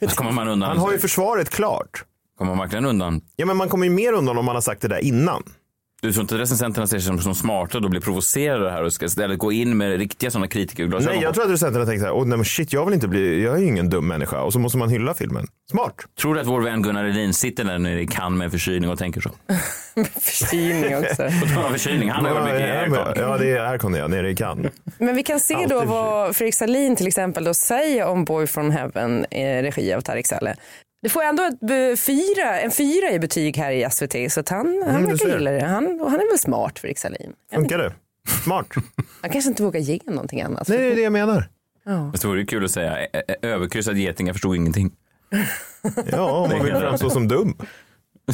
Så 0.10 0.16
kommer 0.16 0.32
man 0.32 0.48
undan. 0.48 0.68
Han 0.68 0.78
har 0.78 0.92
ju 0.92 0.98
försvaret 0.98 1.50
klart. 1.50 2.04
Kommer 2.38 2.54
man 2.54 2.58
verkligen 2.58 2.84
undan? 2.84 3.20
Ja, 3.36 3.46
men 3.46 3.56
man 3.56 3.68
kommer 3.68 3.86
ju 3.86 3.92
mer 3.92 4.12
undan 4.12 4.38
om 4.38 4.44
man 4.44 4.54
har 4.54 4.62
sagt 4.62 4.82
det 4.82 4.88
där 4.88 4.98
innan. 4.98 5.42
Du 6.02 6.12
tror 6.12 6.22
inte 6.22 6.38
recensenterna 6.38 6.86
ser 6.86 6.98
sig 6.98 7.06
som, 7.06 7.18
som 7.18 7.34
smarta 7.34 7.78
och 7.78 7.82
då 7.82 7.88
blir 7.88 8.00
provocerade 8.00 8.70
här 8.70 8.82
och 8.82 8.92
ska 8.92 9.04
istället 9.04 9.38
gå 9.38 9.52
in 9.52 9.76
med 9.76 9.98
riktiga 9.98 10.30
sådana 10.30 10.48
kritikerglasögon? 10.48 11.14
Nej, 11.14 11.22
jag 11.22 11.34
tror 11.34 11.44
att 11.44 11.50
recensenterna 11.50 11.86
tänker 11.86 12.00
så 12.00 12.06
här, 12.06 12.14
oh, 12.14 12.26
nej 12.26 12.38
men 12.38 12.44
shit, 12.44 12.72
jag 12.72 12.84
vill 12.84 12.94
inte 12.94 13.08
bli, 13.08 13.44
jag 13.44 13.54
är 13.54 13.58
ju 13.58 13.66
ingen 13.66 13.90
dum 13.90 14.08
människa. 14.08 14.42
Och 14.42 14.52
så 14.52 14.58
måste 14.58 14.78
man 14.78 14.88
hylla 14.88 15.14
filmen. 15.14 15.46
Smart. 15.70 15.94
Tror 16.20 16.34
du 16.34 16.40
att 16.40 16.46
vår 16.46 16.60
vän 16.60 16.82
Gunnar 16.82 17.04
Elin 17.04 17.34
sitter 17.34 17.64
där 17.64 17.78
nere 17.78 18.00
i 18.00 18.06
Cannes 18.06 18.38
med 18.38 18.50
förkylning 18.50 18.90
och 18.90 18.98
tänker 18.98 19.20
så? 19.20 19.30
Förkylning 20.20 20.96
också. 20.96 21.22
På 21.40 21.54
tal 21.54 21.64
om 21.64 21.72
förkylning, 21.72 22.10
han 22.10 22.24
har 22.24 22.34
varit 22.34 22.44
mycket 22.44 22.68
ja, 22.68 22.74
aircon. 22.74 23.12
ja, 23.16 23.38
det 23.38 23.50
är 23.50 23.60
aircon 23.60 23.94
ja, 23.94 24.08
nere 24.08 24.30
i 24.30 24.36
Cannes. 24.36 24.72
Men 24.98 25.16
vi 25.16 25.22
kan 25.22 25.40
se 25.40 25.54
då 25.54 25.76
Alltid 25.76 25.88
vad 25.88 26.36
Fredrik 26.36 26.54
Salin 26.54 26.96
till 26.96 27.06
exempel 27.06 27.44
då 27.44 27.54
säger 27.54 28.06
om 28.06 28.24
Boy 28.24 28.46
from 28.46 28.70
Heaven 28.70 29.26
i 29.30 29.62
regi 29.62 29.94
av 29.94 30.00
Tareq 30.00 30.26
Saleh. 30.26 30.54
Det 31.02 31.08
får 31.08 31.22
ändå 31.22 31.42
ett 31.42 32.00
fyra, 32.00 32.60
en 32.60 32.70
fyra 32.70 33.12
i 33.12 33.18
betyg 33.18 33.56
här 33.56 33.70
i 33.72 33.90
SVT 33.90 34.32
så 34.32 34.40
att 34.40 34.48
han, 34.48 34.82
han 34.86 35.02
du 35.02 35.08
verkar 35.08 35.28
gilla 35.28 35.50
det. 35.50 35.64
Han, 35.64 36.00
och 36.00 36.10
han 36.10 36.20
är 36.20 36.28
väl 36.30 36.38
smart 36.38 36.78
Fredrik 36.78 36.98
Salin. 36.98 37.32
Funkar 37.54 37.78
det? 37.78 37.92
Smart. 38.44 38.66
Han 39.22 39.30
kanske 39.30 39.48
inte 39.50 39.62
vågar 39.62 39.80
ge 39.80 39.98
någonting 40.04 40.42
annat. 40.42 40.68
Nej, 40.68 40.78
det 40.78 40.84
är 40.92 40.96
det 40.96 41.02
jag 41.02 41.12
menar. 41.12 41.48
Det 42.12 42.24
vore 42.24 42.44
kul 42.44 42.64
att 42.64 42.70
säga, 42.70 42.96
"Ä- 42.98 43.22
ä- 43.28 43.36
överkryssad 43.42 43.96
geting, 43.96 44.26
jag 44.26 44.34
förstod 44.36 44.56
ingenting. 44.56 44.92
Ja, 46.12 46.30
om 46.30 46.50
man 46.50 46.64
vill 46.64 46.74
framstå 46.74 47.10
som 47.10 47.28
dum. 47.28 47.56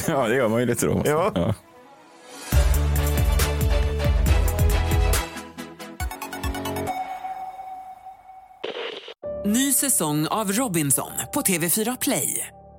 Ja, 0.09 0.29
det 0.29 0.35
gör 0.35 0.49
man 0.49 0.61
ju 0.61 0.67
lite 0.67 0.87
då. 0.87 1.03
Ja. 1.05 1.55
Ny 9.47 9.73
säsong 9.73 10.27
av 10.27 10.53
Robinson 10.53 11.11
på 11.35 11.41
TV4 11.41 11.97
Play. 12.01 12.47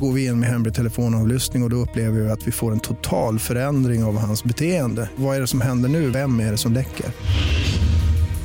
Går 0.00 0.12
vi 0.12 0.26
in 0.26 0.40
med 0.40 0.48
hemlig 0.48 0.74
telefonavlyssning 0.74 1.62
och, 1.62 1.66
och 1.66 1.70
då 1.70 1.76
upplever 1.76 2.20
vi 2.20 2.30
att 2.30 2.46
vi 2.46 2.52
får 2.52 2.72
en 2.72 2.80
total 2.80 3.38
förändring 3.38 4.04
av 4.04 4.18
hans 4.18 4.44
beteende. 4.44 5.10
Vad 5.16 5.36
är 5.36 5.40
det 5.40 5.46
som 5.46 5.60
händer 5.60 5.88
nu? 5.88 6.10
Vem 6.10 6.40
är 6.40 6.50
det 6.50 6.56
som 6.56 6.72
läcker? 6.72 7.06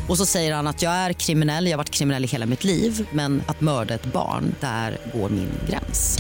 Och 0.10 0.18
så 0.18 0.26
säger 0.26 0.56
han 0.56 0.68
att 0.68 0.82
jag 0.82 0.92
är 0.92 1.14
kriminell, 1.14 1.66
jag 1.66 1.72
har 1.72 1.78
varit 1.78 1.90
kriminell 1.90 2.24
i 2.24 2.28
hela 2.28 2.46
mitt 2.46 2.64
liv 2.64 3.08
men 3.12 3.42
att 3.46 3.62
mörda 3.62 3.94
ett 3.94 4.06
barn, 4.06 4.56
där 4.60 4.98
går 5.14 5.30
min 5.30 5.50
gräns. 5.70 6.20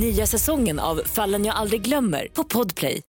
Nya 0.00 0.26
säsongen 0.26 0.78
av 0.78 1.00
Fallen 1.04 1.44
jag 1.44 1.56
aldrig 1.56 1.82
glömmer 1.82 2.28
på 2.34 2.44
Podplay. 2.44 3.02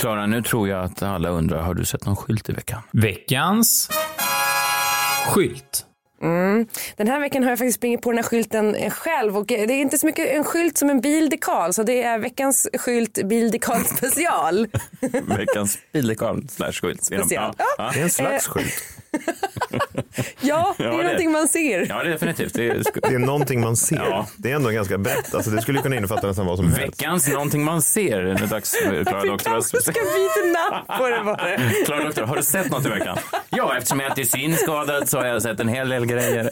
Klara, 0.00 0.26
nu 0.26 0.42
tror 0.42 0.68
jag 0.68 0.84
att 0.84 1.02
alla 1.02 1.28
undrar, 1.28 1.62
har 1.62 1.74
du 1.74 1.84
sett 1.84 2.06
någon 2.06 2.16
skylt 2.16 2.48
i 2.48 2.52
veckan? 2.52 2.82
Veckans 2.92 3.90
skylt. 5.28 5.84
Mm. 6.22 6.66
Den 6.96 7.08
här 7.08 7.20
veckan 7.20 7.42
har 7.42 7.50
jag 7.50 7.58
faktiskt 7.58 7.76
sprungit 7.78 8.02
på 8.02 8.10
den 8.10 8.18
här 8.18 8.24
skylten 8.24 8.90
själv 8.90 9.36
och 9.36 9.46
det 9.46 9.54
är 9.62 9.70
inte 9.70 9.98
så 9.98 10.06
mycket 10.06 10.28
en 10.28 10.44
skylt 10.44 10.78
som 10.78 10.90
en 10.90 11.00
bildekal 11.00 11.74
så 11.74 11.82
det 11.82 12.02
är 12.02 12.18
veckans 12.18 12.68
skylt 12.78 13.18
bildekal 13.24 13.84
special. 13.96 14.66
Veckans 15.38 15.78
bildekal 15.92 16.48
slash 16.48 16.72
skylt. 16.72 17.04
Special. 17.04 17.54
Ja. 17.58 17.90
Det 17.92 17.98
är 17.98 18.02
en 18.02 18.10
slags 18.10 18.46
Eh, 18.46 18.52
skylt. 18.52 18.82
Ja, 20.40 20.74
det 20.78 20.84
är 20.84 20.86
Ja, 20.88 20.96
det- 20.96 21.02
någonting 21.02 21.32
man 21.32 21.48
ser. 21.48 21.86
Ja, 21.88 22.02
det 22.02 22.08
är 22.08 22.12
definitivt. 22.12 22.54
Det 22.54 22.66
är, 22.68 22.82
Det 23.08 23.14
är 23.14 23.18
någonting 23.18 23.60
man 23.60 23.76
ser. 23.76 23.96
Ja. 23.96 24.26
Det 24.36 24.50
är 24.50 24.54
ändå 24.56 24.70
ganska 24.70 24.98
brett. 24.98 25.34
Alltså, 25.34 25.50
det 25.50 25.62
skulle 25.62 25.80
kunna 25.82 25.96
innefatta 25.96 26.26
nästan 26.26 26.46
vad 26.46 26.56
som 26.56 26.66
helst. 26.72 26.82
veckans 26.82 27.28
någonting 27.28 27.64
man 27.64 27.82
ser. 27.82 28.22
Det 28.22 28.30
är 28.30 28.46
dags 28.46 28.70
för 28.76 29.04
Klara 29.04 29.22
Vi 29.22 29.28
Doktor. 29.28 29.50
kanske 29.50 29.80
ska 29.80 29.92
byta 29.92 30.58
namn 30.60 30.84
på 30.98 31.08
det 31.08 31.24
bara. 31.24 31.58
Klara 31.86 32.04
Doktor, 32.04 32.22
har 32.22 32.36
du 32.36 32.42
sett 32.42 32.70
något 32.70 32.86
i 32.86 32.88
veckan? 32.88 33.18
Ja, 33.50 33.76
eftersom 33.76 34.00
jag 34.00 34.10
är 34.10 34.14
till 34.14 34.28
synskadad 34.30 35.08
så 35.08 35.18
har 35.18 35.26
jag 35.26 35.42
sett 35.42 35.60
en 35.60 35.68
hel 35.68 35.88
del 35.88 36.06
grejer. 36.06 36.50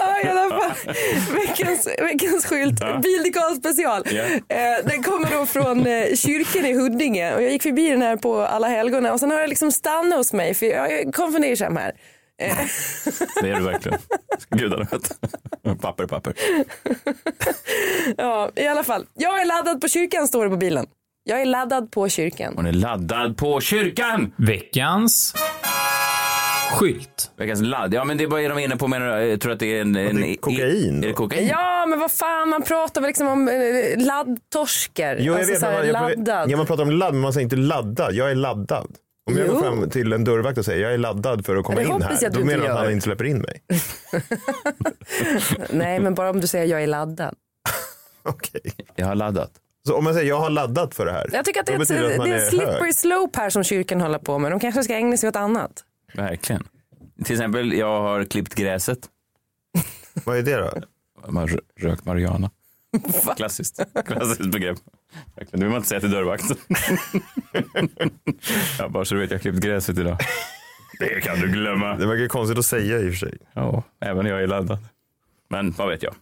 Ja, 0.00 0.20
i 0.24 0.28
alla 0.28 0.48
fall. 0.50 0.94
Veckans, 1.34 1.88
veckans 1.98 2.46
skylt, 2.46 2.78
Ja. 2.80 2.98
bildekal 3.02 3.56
special. 3.56 4.02
Eh, 4.48 4.56
den 4.84 5.02
kommer 5.02 5.30
då 5.38 5.46
från 5.46 5.86
eh, 5.86 6.14
kyrkan 6.16 6.66
i 6.66 6.72
Huddinge 6.74 7.34
och 7.34 7.42
jag 7.42 7.50
gick 7.52 7.62
förbi 7.62 7.88
den 7.90 8.02
här 8.02 8.16
på 8.16 8.40
alla 8.40 8.68
helgona 8.68 9.12
och 9.12 9.20
sen 9.20 9.30
har 9.30 9.40
jag 9.40 9.48
liksom 9.48 9.72
stannat 9.72 10.18
hos 10.18 10.32
mig 10.32 10.54
för 10.54 10.66
jag 10.66 10.92
är 10.92 11.12
konfundersam 11.62 11.76
här. 11.76 11.92
Eh, 12.42 12.56
Det 13.42 13.50
är 13.50 13.56
du 13.56 13.62
verkligen. 13.64 13.98
Gudarna 14.50 14.86
vet. 14.90 15.80
Papper, 15.80 16.06
papper. 16.06 16.34
ja, 18.16 18.50
i 18.56 18.66
alla 18.66 18.84
fall. 18.84 19.06
Jag 19.14 19.40
är 19.40 19.44
laddad 19.44 19.80
på 19.80 19.88
kyrkan 19.88 20.28
står 20.28 20.44
det 20.44 20.50
på 20.50 20.56
bilen. 20.56 20.86
Jag 21.24 21.40
är 21.40 21.46
laddad 21.46 21.90
på 21.90 22.08
kyrkan. 22.08 22.52
Hon 22.56 22.66
är 22.66 22.72
laddad 22.72 23.36
på 23.36 23.60
kyrkan. 23.60 24.32
Veckans 24.38 25.34
skylt. 26.72 27.30
Veckans 27.36 27.60
ladd. 27.62 27.94
Ja, 27.94 28.04
men 28.04 28.16
det 28.16 28.24
är 28.24 28.28
vad 28.28 28.40
är 28.40 28.48
de 28.48 28.58
inne 28.58 28.76
på 28.76 28.88
menar? 28.88 29.18
Jag 29.18 29.40
tror 29.40 29.52
att 29.52 29.58
det 29.58 29.76
är 29.78 29.80
en... 29.80 29.96
en 29.96 30.16
det 30.16 30.28
är 30.28 30.36
kokain 30.36 31.04
Är 31.04 31.08
det 31.08 31.12
kokain? 31.12 31.46
Ja, 31.48 31.86
men 31.88 31.98
vad 32.00 32.12
fan, 32.12 32.48
man 32.48 32.62
pratar 32.62 33.00
väl 33.00 33.08
liksom 33.08 33.26
om 33.28 33.48
eh, 33.48 34.04
laddtorskar. 34.06 35.16
Jo, 35.20 35.24
jag 35.24 35.34
alltså 35.36 35.52
vet. 35.52 35.60
så 35.60 35.66
här, 35.66 35.72
man, 35.76 35.86
jag, 35.86 35.92
laddad. 35.92 36.50
ja, 36.50 36.56
man 36.56 36.66
pratar 36.66 36.82
om 36.82 36.90
ladd, 36.90 37.12
men 37.14 37.20
man 37.22 37.32
säger 37.32 37.44
inte 37.44 37.56
laddad. 37.56 38.14
Jag 38.14 38.30
är 38.30 38.34
laddad. 38.34 38.86
Om 39.30 39.36
jag 39.36 39.46
Jo. 39.46 39.52
går 39.54 39.60
fram 39.60 39.90
till 39.90 40.12
en 40.12 40.24
dörrvakt 40.24 40.58
och 40.58 40.64
säger 40.64 40.82
jag 40.82 40.94
är 40.94 40.98
laddad 40.98 41.46
för 41.46 41.56
att 41.56 41.64
komma 41.64 41.78
Det 41.80 41.84
in 41.84 42.02
här, 42.02 42.30
då 42.30 42.44
menar 42.44 42.66
han 42.66 42.76
att 42.76 42.82
han 42.84 42.92
inte 42.92 43.04
släpper 43.04 43.24
in 43.24 43.38
mig. 43.38 43.62
Nej, 45.70 46.00
men 46.00 46.14
bara 46.14 46.30
om 46.30 46.40
du 46.40 46.46
säger 46.46 46.66
jag 46.66 46.82
är 46.82 46.86
laddad. 46.86 47.34
Okej. 48.22 48.60
Jag 48.96 49.06
har 49.06 49.14
laddat. 49.14 49.50
Så 49.86 49.96
om 49.96 50.04
man 50.04 50.14
säger 50.14 50.28
jag 50.28 50.40
har 50.40 50.50
laddat 50.50 50.94
för 50.94 51.06
det 51.06 51.12
här, 51.12 51.28
Jag 51.32 51.44
tycker 51.44 51.60
att 51.60 51.66
det 51.66 51.72
är, 51.72 51.76
ett, 51.76 51.80
att 52.18 52.24
det 52.24 52.30
är 52.30 52.44
en 52.44 52.50
slippery 52.50 52.84
hög. 52.84 52.94
slope 52.94 53.40
här 53.40 53.50
som 53.50 53.64
kyrkan 53.64 54.00
håller 54.00 54.18
på 54.18 54.38
med. 54.38 54.52
De 54.52 54.60
kanske 54.60 54.82
ska 54.82 54.94
ägna 54.94 55.16
sig 55.16 55.28
åt 55.28 55.36
annat. 55.36 55.72
Verkligen. 56.14 56.64
Till 57.24 57.32
exempel, 57.34 57.72
jag 57.72 58.00
har 58.02 58.24
klippt 58.24 58.54
gräset. 58.54 58.98
Vad 60.24 60.38
är 60.38 60.42
det 60.42 60.56
då? 60.56 60.72
Man 61.32 61.48
rö- 61.48 61.60
rökt 61.80 62.04
marijuana. 62.04 62.50
Klassiskt. 63.36 63.80
Klassiskt 64.06 64.52
begrepp. 64.52 64.78
Verkligen. 65.36 65.60
Det 65.60 65.66
vill 65.66 65.68
man 65.68 65.76
inte 65.76 65.88
säga 65.88 66.00
till 66.00 66.10
dörrvakten. 66.10 66.56
ja, 68.78 68.88
bara 68.88 69.04
så 69.04 69.14
du 69.14 69.20
vet, 69.20 69.30
jag 69.30 69.38
har 69.38 69.42
klippt 69.42 69.60
gräset 69.60 69.98
idag. 69.98 70.18
Det 70.98 71.20
kan 71.20 71.40
du 71.40 71.48
glömma. 71.48 71.96
Det 71.96 72.06
verkar 72.06 72.28
konstigt 72.28 72.58
att 72.58 72.66
säga 72.66 72.98
i 72.98 73.08
och 73.08 73.12
för 73.12 73.18
sig. 73.18 73.38
Ja, 73.52 73.82
även 74.00 74.26
jag 74.26 74.42
är 74.42 74.46
laddad. 74.46 74.78
Men 75.48 75.70
vad 75.70 75.88
vet 75.88 76.02
jag? 76.02 76.14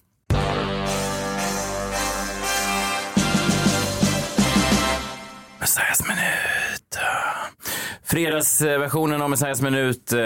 Messiahs 5.61 6.03
minut. 6.09 6.30
Fredagsversionen 8.11 9.23
av 9.23 9.31
Messiahs 9.31 9.63
minut 9.63 10.13
eh, 10.13 10.19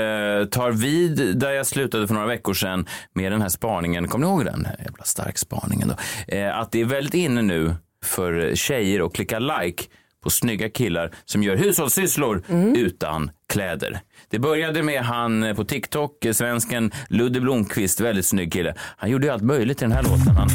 tar 0.50 0.70
vid 0.70 1.38
där 1.38 1.50
jag 1.50 1.66
slutade 1.66 2.06
för 2.06 2.14
några 2.14 2.26
veckor 2.26 2.54
sedan 2.54 2.86
med 3.12 3.32
den 3.32 3.42
här 3.42 3.48
spaningen. 3.48 4.08
Kommer 4.08 4.26
ni 4.26 4.32
ihåg 4.32 4.44
den? 4.44 4.66
Jävla 4.84 5.04
stark 5.04 5.38
spaningen 5.38 5.88
då. 5.88 5.94
Eh, 6.36 6.58
att 6.58 6.72
det 6.72 6.80
är 6.80 6.84
väldigt 6.84 7.14
inne 7.14 7.42
nu 7.42 7.74
för 8.04 8.54
tjejer 8.54 9.06
att 9.06 9.14
klicka 9.14 9.38
like 9.38 9.84
på 10.22 10.30
snygga 10.30 10.68
killar 10.70 11.10
som 11.24 11.42
gör 11.42 11.56
hushållssysslor 11.56 12.42
utan 12.76 13.30
kläder. 13.52 14.00
Det 14.30 14.38
började 14.38 14.82
med 14.82 15.02
han 15.02 15.54
på 15.56 15.64
TikTok, 15.64 16.26
svensken 16.32 16.92
Ludde 17.08 17.40
Blomqvist, 17.40 18.00
väldigt 18.00 18.26
snygg 18.26 18.52
kille. 18.52 18.74
Han 18.78 19.10
gjorde 19.10 19.26
ju 19.26 19.32
allt 19.32 19.42
möjligt 19.42 19.82
i 19.82 19.84
den 19.84 19.92
här 19.92 20.02
låten. 20.02 20.36
Han, 20.36 20.48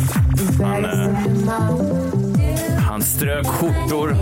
han, 0.64 0.86
eh, 0.86 1.20
han 2.90 3.02
strök 3.02 3.48
skjortor, 3.48 4.16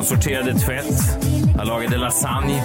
han 0.00 0.06
sorterade 0.06 0.54
tvätt, 0.58 1.18
han 1.56 1.66
lagade 1.66 1.96
lasagne. 1.96 2.62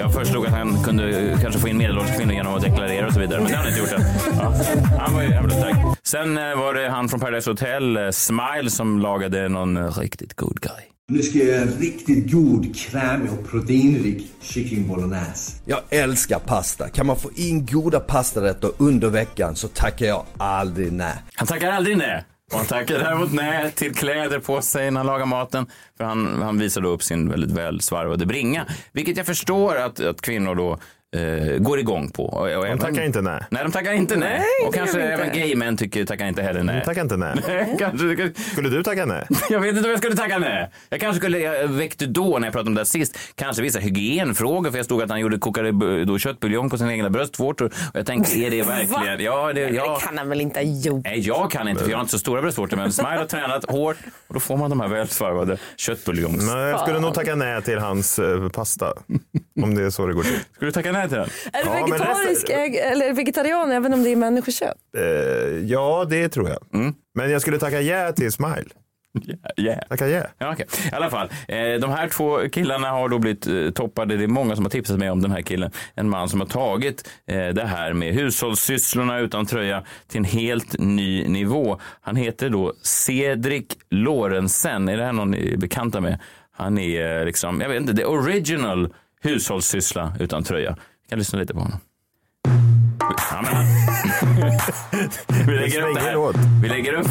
Jag 0.00 0.12
föreslog 0.12 0.46
att 0.46 0.52
han 0.52 0.82
kunde 0.82 1.38
kanske 1.42 1.60
få 1.60 1.68
in 1.68 1.78
medelålders 1.78 2.16
kvinnor 2.16 2.32
genom 2.32 2.54
att 2.54 2.62
deklarera 2.62 3.06
och 3.06 3.12
så 3.12 3.20
vidare, 3.20 3.40
men 3.40 3.50
det 3.50 3.56
har 3.56 3.64
han 3.64 3.72
inte 3.72 3.80
gjort 3.80 3.92
än. 3.92 4.04
Ja, 4.38 4.54
han 4.98 5.14
var 5.14 5.22
ju 5.22 5.28
jävla 5.28 5.50
stark. 5.50 5.76
Sen 6.02 6.38
eh, 6.38 6.58
var 6.58 6.74
det 6.74 6.88
han 6.88 7.08
från 7.08 7.20
Paradise 7.20 7.50
Hotel, 7.50 7.96
eh, 7.96 8.10
Smile, 8.10 8.70
som 8.70 8.98
lagade 8.98 9.48
någon 9.48 9.90
riktigt 9.90 10.34
good 10.34 10.60
guy. 10.60 10.82
Nu 11.08 11.22
ska 11.22 11.38
jag 11.38 11.48
göra 11.48 11.62
en 11.62 11.78
riktigt 11.78 12.32
god, 12.32 12.76
krämig 12.76 13.30
och 13.32 13.50
proteinrik 13.50 14.32
kyckling 14.40 14.88
bolognese. 14.88 15.52
Jag 15.64 15.80
älskar 15.90 16.38
pasta. 16.38 16.88
Kan 16.88 17.06
man 17.06 17.16
få 17.16 17.30
in 17.36 17.66
goda 17.66 18.00
pastarätter 18.00 18.70
under 18.78 19.08
veckan 19.08 19.56
så 19.56 19.68
tackar 19.68 20.06
jag 20.06 20.24
aldrig 20.36 20.92
nej. 20.92 21.14
Han 21.34 21.46
tackar 21.46 21.70
aldrig 21.70 21.96
nej. 21.96 22.24
Och 22.52 22.58
han 22.58 22.66
tackar 22.66 22.98
däremot 22.98 23.32
nej 23.32 23.72
till 23.72 23.94
kläder 23.94 24.38
på 24.38 24.62
sig 24.62 24.90
när 24.90 25.00
han 25.00 25.06
lagar 25.06 25.26
maten. 25.26 25.66
För 25.96 26.04
han, 26.04 26.42
han 26.42 26.58
visar 26.58 26.80
då 26.80 26.88
upp 26.88 27.02
sin 27.02 27.28
väldigt 27.30 27.50
välsvarvade 27.50 28.26
bringa. 28.26 28.66
Vilket 28.92 29.16
jag 29.16 29.26
förstår 29.26 29.76
att, 29.76 30.00
att 30.00 30.20
kvinnor 30.20 30.54
då 30.54 30.78
eh, 31.14 31.58
går 31.58 31.78
igång 31.78 32.10
på. 32.10 32.24
Och, 32.24 32.50
och 32.58 32.66
De 32.66 32.78
tackar 32.78 33.02
inte 33.02 33.22
nej. 33.22 33.40
Nej, 33.50 33.62
de 33.62 33.72
tackar 33.72 33.92
inte 33.92 34.16
nej. 34.16 34.38
Nej, 34.38 34.68
och 34.68 34.74
kanske 34.74 35.02
även 35.02 35.32
gaymän 35.32 35.76
tycker 35.76 36.04
tackar 36.04 36.26
inte 36.26 36.42
heller 36.42 36.62
nej. 36.62 36.78
De 36.80 36.84
tackar 36.84 37.02
inte 37.02 37.16
nej. 37.16 37.34
Nej, 37.48 37.76
kanske, 37.78 38.32
Skulle 38.52 38.68
du 38.68 38.82
tacka 38.82 39.06
nej? 39.06 39.26
jag 39.50 39.60
vet 39.60 39.76
inte 39.76 39.84
om 39.84 39.90
jag 39.90 39.98
skulle 39.98 40.16
tacka 40.16 40.38
nej. 40.38 40.70
Jag 40.88 41.00
kanske 41.00 41.18
skulle, 41.20 41.38
jag 41.38 41.68
väckte 41.68 42.06
då 42.06 42.38
när 42.38 42.46
jag 42.46 42.52
pratade 42.52 42.68
om 42.68 42.74
det 42.74 42.86
sist, 42.86 43.18
kanske 43.34 43.62
vissa 43.62 43.78
hygienfrågor 43.78 44.70
för 44.70 44.78
jag 44.78 44.84
stod 44.84 45.02
att 45.02 45.10
han 45.10 45.20
gjorde 45.20 45.38
kokade 45.38 46.04
då 46.04 46.18
köttbuljong 46.18 46.70
på 46.70 46.78
sina 46.78 46.92
egna 46.92 47.10
bröstvårtor. 47.10 47.66
Och 47.66 47.98
jag 47.98 48.06
tänkte, 48.06 48.38
är 48.38 48.50
det 48.50 48.62
verkligen? 48.68 49.24
Ja, 49.24 49.52
det, 49.52 49.60
ja. 49.60 49.98
Det 50.00 50.06
kan 50.06 50.18
han 50.18 50.28
väl 50.28 50.40
inte 50.40 50.60
ha 50.60 50.64
gjort? 50.64 51.04
Nej, 51.04 51.20
jag 51.20 51.50
kan 51.50 51.68
inte 51.68 51.84
för 51.84 51.90
jag 51.90 51.96
har 51.96 52.02
inte 52.02 52.12
så 52.12 52.18
stora 52.18 52.42
bröstvårtor 52.42 52.76
men 52.76 52.92
Smile 52.92 53.18
har 53.18 53.24
tränat 53.26 53.70
hårt 53.70 53.96
och 54.28 54.34
då 54.34 54.40
får 54.40 54.56
man 54.56 54.70
de 54.70 54.80
här 54.80 54.88
välsvarvade 54.88 55.56
köttbuljongs... 55.76 56.46
Nej, 56.52 56.70
jag 56.70 56.80
skulle 56.80 57.00
nog 57.00 57.14
tacka 57.14 57.34
nej 57.34 57.62
till 57.62 57.78
hans 57.78 58.18
eh, 58.18 58.48
pasta. 58.48 58.92
Om 59.62 59.74
det 59.74 59.84
är 59.84 59.90
så 59.90 60.06
det 60.06 60.12
går 60.14 60.22
till. 60.22 60.38
Skulle 60.54 60.68
du 60.68 60.72
tacka 60.72 60.92
nej 60.92 61.03
till 61.08 61.18
den? 61.18 61.28
Är 61.52 61.64
du 61.64 61.70
Ja, 61.70 61.74
men 61.80 61.90
vegetarisk 61.90 62.50
resten- 62.50 62.58
ägg- 62.58 62.92
eller 62.92 63.12
vegetarian 63.12 63.72
även 63.72 63.94
om 63.94 64.02
det 64.02 64.10
är 64.12 64.16
människokött? 64.16 64.76
Eh, 64.96 65.02
ja, 65.66 66.06
det 66.10 66.28
tror 66.28 66.48
jag. 66.48 66.58
Men 67.14 67.30
jag 67.30 67.40
skulle 67.40 67.58
tacka 67.58 67.80
ja 67.80 68.12
till 68.12 68.32
Smile. 68.32 68.64
Yeah. 69.56 69.78
Tacka 69.88 70.08
ja. 70.08 70.24
Ja, 70.38 70.52
okej. 70.52 70.66
I 70.92 70.94
alla 70.94 71.10
fall, 71.10 71.28
eh, 71.48 71.56
de 71.80 71.90
här 71.90 72.08
två 72.08 72.38
killarna 72.52 72.90
har 72.90 73.08
då 73.08 73.18
blivit 73.18 73.46
eh, 73.46 73.70
toppade. 73.70 74.16
Det 74.16 74.24
är 74.24 74.28
många 74.28 74.56
som 74.56 74.64
har 74.64 74.70
tipsat 74.70 74.98
mig 74.98 75.10
om 75.10 75.22
den 75.22 75.30
här 75.30 75.42
killen. 75.42 75.70
En 75.94 76.08
man 76.10 76.28
som 76.28 76.40
har 76.40 76.46
tagit 76.48 77.08
eh, 77.26 77.48
det 77.48 77.64
här 77.66 77.92
med 77.92 78.14
hushållssysslorna 78.14 79.18
utan 79.18 79.46
tröja 79.46 79.84
till 80.08 80.18
en 80.18 80.24
helt 80.24 80.78
ny 80.78 81.28
nivå. 81.28 81.80
Han 82.00 82.16
heter 82.16 82.48
då 82.50 82.72
Cedric 82.82 83.64
Lorentzen. 83.90 84.88
Är 84.88 84.96
det 84.96 85.04
här 85.04 85.12
någon 85.12 85.30
ni 85.30 85.52
är 85.52 85.56
bekanta 85.56 86.00
med? 86.00 86.18
Han 86.56 86.78
är 86.78 87.18
eh, 87.20 87.24
liksom, 87.24 87.60
jag 87.60 87.68
vet 87.68 87.80
inte, 87.80 87.94
the 87.94 88.04
original 88.04 88.94
hushållssyssla 89.22 90.12
utan 90.20 90.44
tröja. 90.44 90.76
Vi 91.14 91.16
kan 91.16 91.18
lyssna 91.18 91.38
lite 91.38 91.54
på 91.54 91.60
honom. 91.60 91.78
Ja, 93.30 93.42
vi 95.46 95.54
lägger 95.54 95.82
upp 95.82 95.94
det 95.94 96.00
här. 96.00 96.62
Vi 96.62 96.68
lägger 96.68 96.92
upp, 96.92 97.06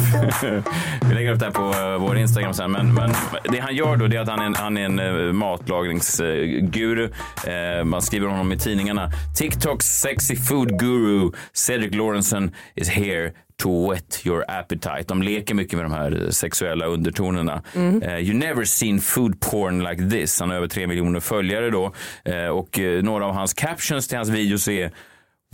vi 1.08 1.14
lägger 1.14 1.32
upp 1.32 1.38
det 1.38 1.44
här 1.44 1.52
på 1.52 1.62
eh, 1.62 1.98
vår 1.98 2.16
Instagram 2.16 2.54
sen. 2.54 2.72
Men, 2.72 2.94
men 2.94 3.10
det 3.44 3.58
han 3.58 3.76
gör 3.76 3.96
då 3.96 4.06
det 4.06 4.16
är 4.16 4.20
att 4.20 4.28
han 4.28 4.40
är 4.40 4.46
en, 4.46 4.54
han 4.54 4.76
är 4.76 4.84
en 4.84 5.00
uh, 5.00 5.32
matlagningsguru. 5.32 7.10
Eh, 7.46 7.84
man 7.84 8.02
skriver 8.02 8.26
om 8.26 8.32
honom 8.32 8.52
i 8.52 8.58
tidningarna. 8.58 9.10
TikToks 9.36 9.86
sexy 9.86 10.36
food 10.36 10.78
guru 10.78 11.30
Cedric 11.52 11.94
Lorenzen 11.94 12.54
is 12.74 12.88
here 12.88 13.32
to 13.62 13.90
whet 13.90 14.26
your 14.26 14.44
appetite. 14.48 15.04
De 15.08 15.22
leker 15.22 15.54
mycket 15.54 15.76
med 15.76 15.84
de 15.84 15.92
här 15.92 16.26
sexuella 16.30 16.86
undertonerna. 16.86 17.62
Eh, 18.02 18.18
you 18.18 18.34
never 18.34 18.64
seen 18.64 19.00
food 19.00 19.40
porn 19.40 19.84
like 19.84 20.10
this. 20.10 20.40
Han 20.40 20.48
har 20.50 20.56
över 20.56 20.68
tre 20.68 20.86
miljoner 20.86 21.20
följare 21.20 21.70
då. 21.70 21.92
Eh, 22.24 22.46
och 22.48 22.78
eh, 22.78 23.02
några 23.02 23.26
av 23.26 23.34
hans 23.34 23.54
captions 23.54 24.08
till 24.08 24.16
hans 24.16 24.28
videos 24.28 24.68
är 24.68 24.90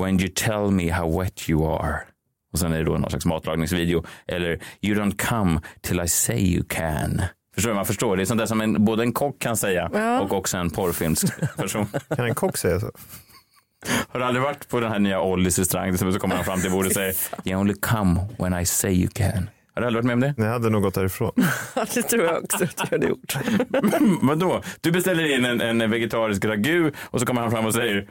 When 0.02 0.20
you 0.20 0.28
tell 0.34 0.70
me 0.70 0.90
how 0.92 1.20
wet 1.22 1.50
you 1.50 1.74
are. 1.80 1.96
Och 2.52 2.58
sen 2.58 2.72
är 2.72 2.78
det 2.78 2.84
då 2.84 2.92
någon 2.92 3.10
slags 3.10 3.26
matlagningsvideo. 3.26 4.04
Eller 4.28 4.60
You 4.80 5.00
don't 5.00 5.16
come 5.28 5.60
till 5.80 6.00
I 6.00 6.08
say 6.08 6.38
you 6.54 6.64
can. 6.68 7.22
Förstår 7.54 7.70
du? 7.70 7.74
Man 7.76 7.86
förstår. 7.86 8.16
Det 8.16 8.22
är 8.22 8.24
sånt 8.24 8.38
där 8.38 8.46
som 8.46 8.60
en, 8.60 8.84
både 8.84 9.02
en 9.02 9.12
kock 9.12 9.38
kan 9.38 9.56
säga 9.56 9.90
Ja. 9.92 10.20
och 10.20 10.32
också 10.32 10.56
en 10.56 10.70
porrfilmsk 10.70 11.56
person. 11.56 11.86
Kan 12.16 12.24
en 12.24 12.34
kock 12.34 12.56
säga 12.56 12.80
så? 12.80 12.90
Har 14.08 14.20
du 14.20 14.26
aldrig 14.26 14.42
varit 14.42 14.68
på 14.68 14.80
den 14.80 14.92
här 14.92 14.98
nya 14.98 15.20
Ollys 15.20 15.58
restaurang? 15.58 15.98
Så 15.98 16.18
kommer 16.18 16.34
han 16.36 16.44
fram 16.44 16.60
till 16.60 16.70
bordet 16.70 16.90
och 16.90 16.94
säger 16.94 17.14
You 17.44 17.60
only 17.60 17.74
come 17.74 18.20
when 18.38 18.60
I 18.60 18.66
say 18.66 18.92
you 18.92 19.08
can. 19.14 19.50
Har 19.74 19.80
du 19.82 19.86
aldrig 19.86 20.04
varit 20.04 20.06
med 20.06 20.14
om 20.14 20.20
det? 20.20 20.34
Nej, 20.36 20.46
jag 20.46 20.52
hade 20.52 20.70
nog 20.70 20.82
gått 20.82 20.94
därifrån. 20.94 21.32
Det 21.94 22.02
tror 22.02 22.24
jag 22.24 22.44
också 22.44 22.64
att 22.64 22.74
jag 22.78 22.86
hade 22.86 23.06
gjort. 23.06 23.36
Vadå? 24.22 24.62
Du 24.80 24.90
beställer 24.90 25.36
in 25.36 25.44
en, 25.44 25.60
en 25.80 25.90
vegetarisk 25.90 26.44
ragu 26.44 26.92
och 27.00 27.20
så 27.20 27.26
kommer 27.26 27.40
han 27.40 27.50
fram 27.50 27.66
och 27.66 27.74
säger 27.74 28.08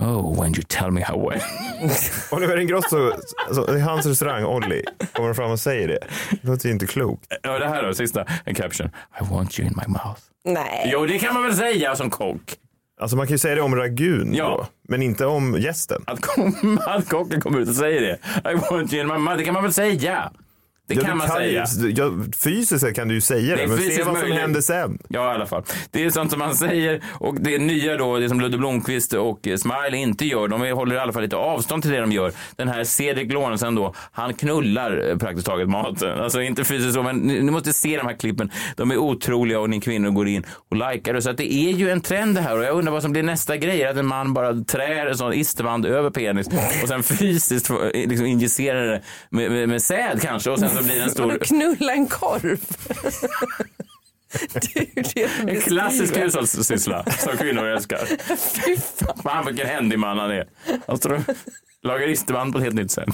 Oh, 0.00 0.42
when 0.42 0.54
you 0.54 0.62
tell 0.68 0.90
me 0.90 1.02
how 1.04 1.30
well. 1.30 1.40
Oliver 2.30 2.56
Ingrosso, 2.56 3.12
alltså, 3.48 3.76
i 3.76 3.80
hans 3.80 4.06
restaurang 4.06 4.44
Olli, 4.44 4.84
kommer 5.12 5.34
fram 5.34 5.50
och 5.50 5.60
säger 5.60 5.88
det. 5.88 5.98
Det 6.30 6.48
låter 6.48 6.66
ju 6.66 6.72
inte 6.72 6.86
klokt. 6.86 7.26
Ja, 7.42 7.58
det 7.58 7.68
här 7.68 7.82
då, 7.82 7.94
sista, 7.94 8.24
en 8.44 8.54
caption. 8.54 8.86
I 9.20 9.24
want 9.34 9.58
you 9.58 9.68
in 9.68 9.74
my 9.76 9.92
mouth. 9.92 10.20
Nej. 10.44 10.90
Jo, 10.92 11.06
det 11.06 11.18
kan 11.18 11.34
man 11.34 11.42
väl 11.42 11.56
säga 11.56 11.96
som 11.96 12.10
kock. 12.10 12.56
Alltså 13.00 13.16
man 13.16 13.26
kan 13.26 13.34
ju 13.34 13.38
säga 13.38 13.54
det 13.54 13.60
om 13.60 13.76
ragun 13.76 14.34
Ja. 14.34 14.44
då, 14.48 14.66
men 14.88 15.02
inte 15.02 15.26
om 15.26 15.56
gästen. 15.60 16.02
Att, 16.06 16.20
kom, 16.20 16.78
att 16.86 17.08
kocken 17.08 17.40
kommer 17.40 17.58
ut 17.58 17.68
och 17.68 17.74
säger 17.74 18.00
det. 18.00 18.18
I 18.50 18.54
want 18.70 18.92
you 18.92 19.04
mouth. 19.04 19.36
Det 19.36 19.44
kan 19.44 19.54
man 19.54 19.62
väl 19.62 19.72
säga. 19.72 20.32
Det 20.88 20.94
Ja, 20.94 21.00
kan 21.00 21.18
man 21.18 21.28
säga. 21.28 21.66
Ju, 21.78 21.90
ja, 21.90 22.10
fysiskt 22.44 22.80
sett 22.80 22.94
kan 22.94 23.08
du 23.08 23.14
ju 23.14 23.20
säga 23.20 23.56
det, 23.56 23.62
Det 23.62 23.68
men 23.68 23.78
se 23.78 23.96
vad 23.96 24.04
som 24.04 24.12
möjligt. 24.14 24.38
händer 24.38 24.60
sen. 24.60 24.98
Ja, 25.08 25.32
i 25.32 25.34
alla 25.34 25.46
fall. 25.46 25.62
Det 25.90 26.04
är 26.04 26.10
sånt 26.10 26.30
som 26.30 26.38
man 26.38 26.54
säger 26.54 27.00
och 27.12 27.40
det 27.40 27.58
nya 27.58 27.96
då, 27.96 28.18
det 28.18 28.28
som 28.28 28.40
Ludde 28.40 28.58
Blomqvist 28.58 29.12
och 29.12 29.40
Smile 29.58 29.96
inte 29.96 30.24
gör, 30.26 30.48
de 30.48 30.60
håller 30.72 30.96
i 30.96 30.98
alla 30.98 31.12
fall 31.12 31.22
lite 31.22 31.36
avstånd 31.36 31.82
till 31.82 31.92
det 31.92 32.00
de 32.00 32.12
gör. 32.12 32.32
Den 32.56 32.68
här 32.68 32.84
Cedric 32.84 33.32
Lorentzen 33.32 33.74
då, 33.74 33.94
han 34.12 34.34
knullar 34.34 35.08
eh, 35.10 35.16
praktiskt 35.16 35.46
taget 35.46 35.68
maten. 35.68 36.20
Alltså 36.20 36.42
inte 36.42 36.64
fysiskt 36.64 36.94
så, 36.94 37.02
men 37.02 37.16
ni, 37.16 37.42
ni 37.42 37.50
måste 37.50 37.72
se 37.72 37.96
de 37.96 38.06
här 38.06 38.16
klippen. 38.16 38.50
De 38.76 38.90
är 38.90 38.96
otroliga 38.96 39.60
och 39.60 39.70
ni 39.70 39.80
kvinnor 39.80 40.10
går 40.10 40.28
in 40.28 40.44
och 40.70 40.76
likar 40.76 41.14
det. 41.14 41.22
Så 41.22 41.30
att 41.30 41.36
det 41.36 41.52
är 41.54 41.72
ju 41.72 41.90
en 41.90 42.00
trend 42.00 42.34
det 42.34 42.40
här 42.40 42.58
och 42.58 42.64
jag 42.64 42.74
undrar 42.76 42.92
vad 42.92 43.02
som 43.02 43.12
blir 43.12 43.22
nästa 43.22 43.56
grej. 43.56 43.84
Att 43.84 43.96
en 43.96 44.06
man 44.06 44.34
bara 44.34 44.52
trär 44.54 45.06
en 45.06 45.16
sån 45.18 45.32
isterband 45.32 45.86
över 45.86 46.10
penis 46.10 46.46
och 46.82 46.88
sen 46.88 47.02
fysiskt 47.02 47.70
eh, 47.70 47.76
liksom 47.94 48.26
injicerar 48.26 48.86
det 48.86 49.02
med, 49.30 49.50
med, 49.50 49.68
med 49.68 49.82
säd 49.82 50.20
kanske 50.22 50.50
och 50.50 50.58
sen 50.58 50.77
så 50.78 50.84
blir 50.84 50.96
det 50.96 51.02
en 51.02 51.10
stor 51.10 51.38
knulla 51.38 51.92
en 51.92 52.06
korv? 52.06 52.60
det 54.52 55.14
det 55.14 55.50
En 55.50 55.60
klassisk 55.60 56.16
hushållssyssla 56.16 57.04
som 57.04 57.36
kvinnor 57.36 57.66
älskar. 57.66 58.06
Fy 58.36 58.76
fan. 58.76 59.18
Fan 59.22 59.46
vilken 59.46 59.66
händig 59.66 59.98
man 59.98 60.18
han 60.18 60.30
är. 60.30 60.48
Och 60.86 60.98
lagar 61.82 62.08
isterband 62.08 62.52
på 62.52 62.58
ett 62.58 62.64
helt 62.64 62.76
nytt 62.76 62.90
sätt. 62.90 63.08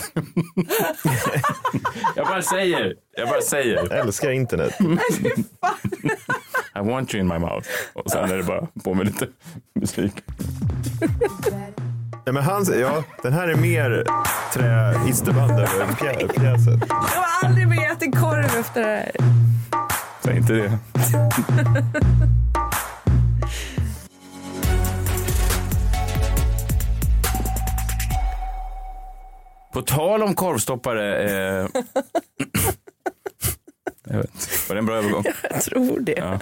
jag 2.16 2.26
bara 2.26 2.42
säger, 2.42 2.94
jag 3.16 3.28
bara 3.28 3.42
säger. 3.42 3.74
Jag 3.74 3.98
älskar 3.98 4.30
internet. 4.30 4.74
I 6.76 6.80
want 6.80 7.14
you 7.14 7.20
in 7.20 7.28
my 7.28 7.38
mouth. 7.38 7.68
Och 7.92 8.10
sen 8.10 8.30
är 8.30 8.36
det 8.36 8.42
bara 8.42 8.68
på 8.84 8.94
med 8.94 9.06
lite 9.06 9.28
musik. 9.74 10.12
Ja, 12.26 12.32
men 12.32 12.42
han, 12.42 12.64
ja, 12.80 13.04
den 13.22 13.32
här 13.32 13.48
är 13.48 13.56
mer 13.56 14.04
trä 14.52 15.00
isterband 15.08 15.50
över 15.50 15.94
pjä, 15.94 16.28
pjäsen. 16.28 16.80
Jag 16.88 16.96
har 16.96 17.48
aldrig 17.48 17.68
mer 17.68 17.92
ätit 17.92 18.20
korv 18.20 18.44
efter 18.44 18.80
det 18.80 18.86
här. 18.86 19.10
Säg 20.22 20.36
inte 20.36 20.52
det. 20.52 20.78
På 29.72 29.82
tal 29.82 30.22
om 30.22 30.34
korvstoppare. 30.34 31.22
Eh... 31.22 31.68
jag 34.04 34.16
vet. 34.16 34.68
Var 34.68 34.74
det 34.74 34.78
en 34.78 34.86
bra 34.86 34.96
övergång? 34.96 35.24
Jag 35.50 35.62
tror 35.62 36.00
det. 36.00 36.12
Ja. 36.18 36.40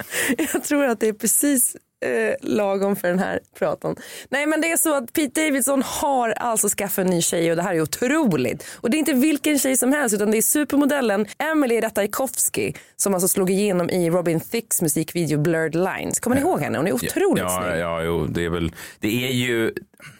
Jag 0.53 0.63
tror 0.63 0.85
att 0.85 0.99
det 0.99 1.07
är 1.07 1.13
precis 1.13 1.77
eh, 2.03 2.35
lagom 2.41 2.95
för 2.95 3.07
den 3.07 3.19
här 3.19 3.39
praten. 3.59 3.95
Nej 4.29 4.45
men 4.45 4.61
det 4.61 4.71
är 4.71 4.77
så 4.77 4.95
att 4.95 5.13
Pete 5.13 5.45
Davidson 5.45 5.81
har 5.85 6.29
alltså 6.29 6.69
skaffat 6.69 6.97
en 6.97 7.07
ny 7.07 7.21
tjej 7.21 7.49
och 7.49 7.55
det 7.55 7.63
här 7.63 7.75
är 7.75 7.81
otroligt. 7.81 8.67
Och 8.75 8.89
det 8.89 8.97
är 8.97 8.99
inte 8.99 9.13
vilken 9.13 9.59
tjej 9.59 9.77
som 9.77 9.93
helst 9.93 10.15
utan 10.15 10.31
det 10.31 10.37
är 10.37 10.41
supermodellen 10.41 11.25
Emily 11.37 11.81
Ratajkowski 11.81 12.75
som 12.95 13.13
alltså 13.13 13.27
slog 13.27 13.49
igenom 13.49 13.89
i 13.89 14.09
Robin 14.09 14.39
Thicks 14.39 14.81
musikvideo 14.81 15.37
Blurred 15.37 15.75
Lines. 15.75 16.19
Kommer 16.19 16.35
ni 16.35 16.41
ihåg 16.41 16.59
henne? 16.59 16.77
Hon 16.77 16.87
är 16.87 16.93
otroligt 16.93 17.43
ja, 17.43 17.61
snygg. 17.61 17.81
ja, 17.81 18.03
jo, 18.03 18.25
det 18.25 18.45
är 18.45 18.49
väl, 18.49 18.71
det 18.99 19.27
är 19.27 19.31
ju, 19.31 19.73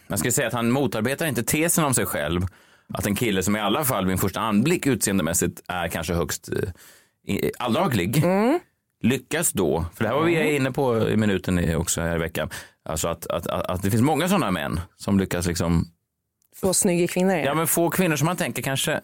man 0.06 0.18
ska 0.18 0.32
säga 0.32 0.48
att 0.48 0.54
han 0.54 0.70
motarbetar 0.70 1.26
inte 1.26 1.42
tesen 1.42 1.84
om 1.84 1.94
sig 1.94 2.06
själv. 2.06 2.46
Att 2.94 3.06
en 3.06 3.14
kille 3.14 3.42
som 3.42 3.56
i 3.56 3.60
alla 3.60 3.84
fall 3.84 4.04
vid 4.04 4.12
en 4.12 4.18
första 4.18 4.40
anblick 4.40 4.86
utseendemässigt 4.86 5.62
är 5.68 5.88
kanske 5.88 6.14
högst 6.14 6.48
eh, 7.28 7.50
alldaglig. 7.58 8.24
Mm. 8.24 8.60
Lyckas 9.04 9.52
då, 9.52 9.86
för 9.94 10.04
det 10.04 10.10
här 10.10 10.16
var 10.16 10.24
vi 10.24 10.56
inne 10.56 10.72
på 10.72 11.08
i 11.08 11.16
minuten 11.16 11.76
också 11.76 12.00
här 12.00 12.16
i 12.16 12.18
veckan. 12.18 12.50
Alltså 12.84 13.08
att, 13.08 13.26
att, 13.26 13.46
att, 13.46 13.70
att 13.70 13.82
det 13.82 13.90
finns 13.90 14.02
många 14.02 14.28
sådana 14.28 14.50
män 14.50 14.80
som 14.96 15.18
lyckas 15.18 15.46
liksom, 15.46 15.84
Få 16.56 16.74
snygga 16.74 17.06
kvinnor. 17.06 17.34
ja 17.36 17.54
men 17.54 17.66
få 17.66 17.90
kvinnor 17.90 18.16
som 18.16 18.26
man 18.26 18.36
tänker 18.36 18.62
kanske 18.62 19.00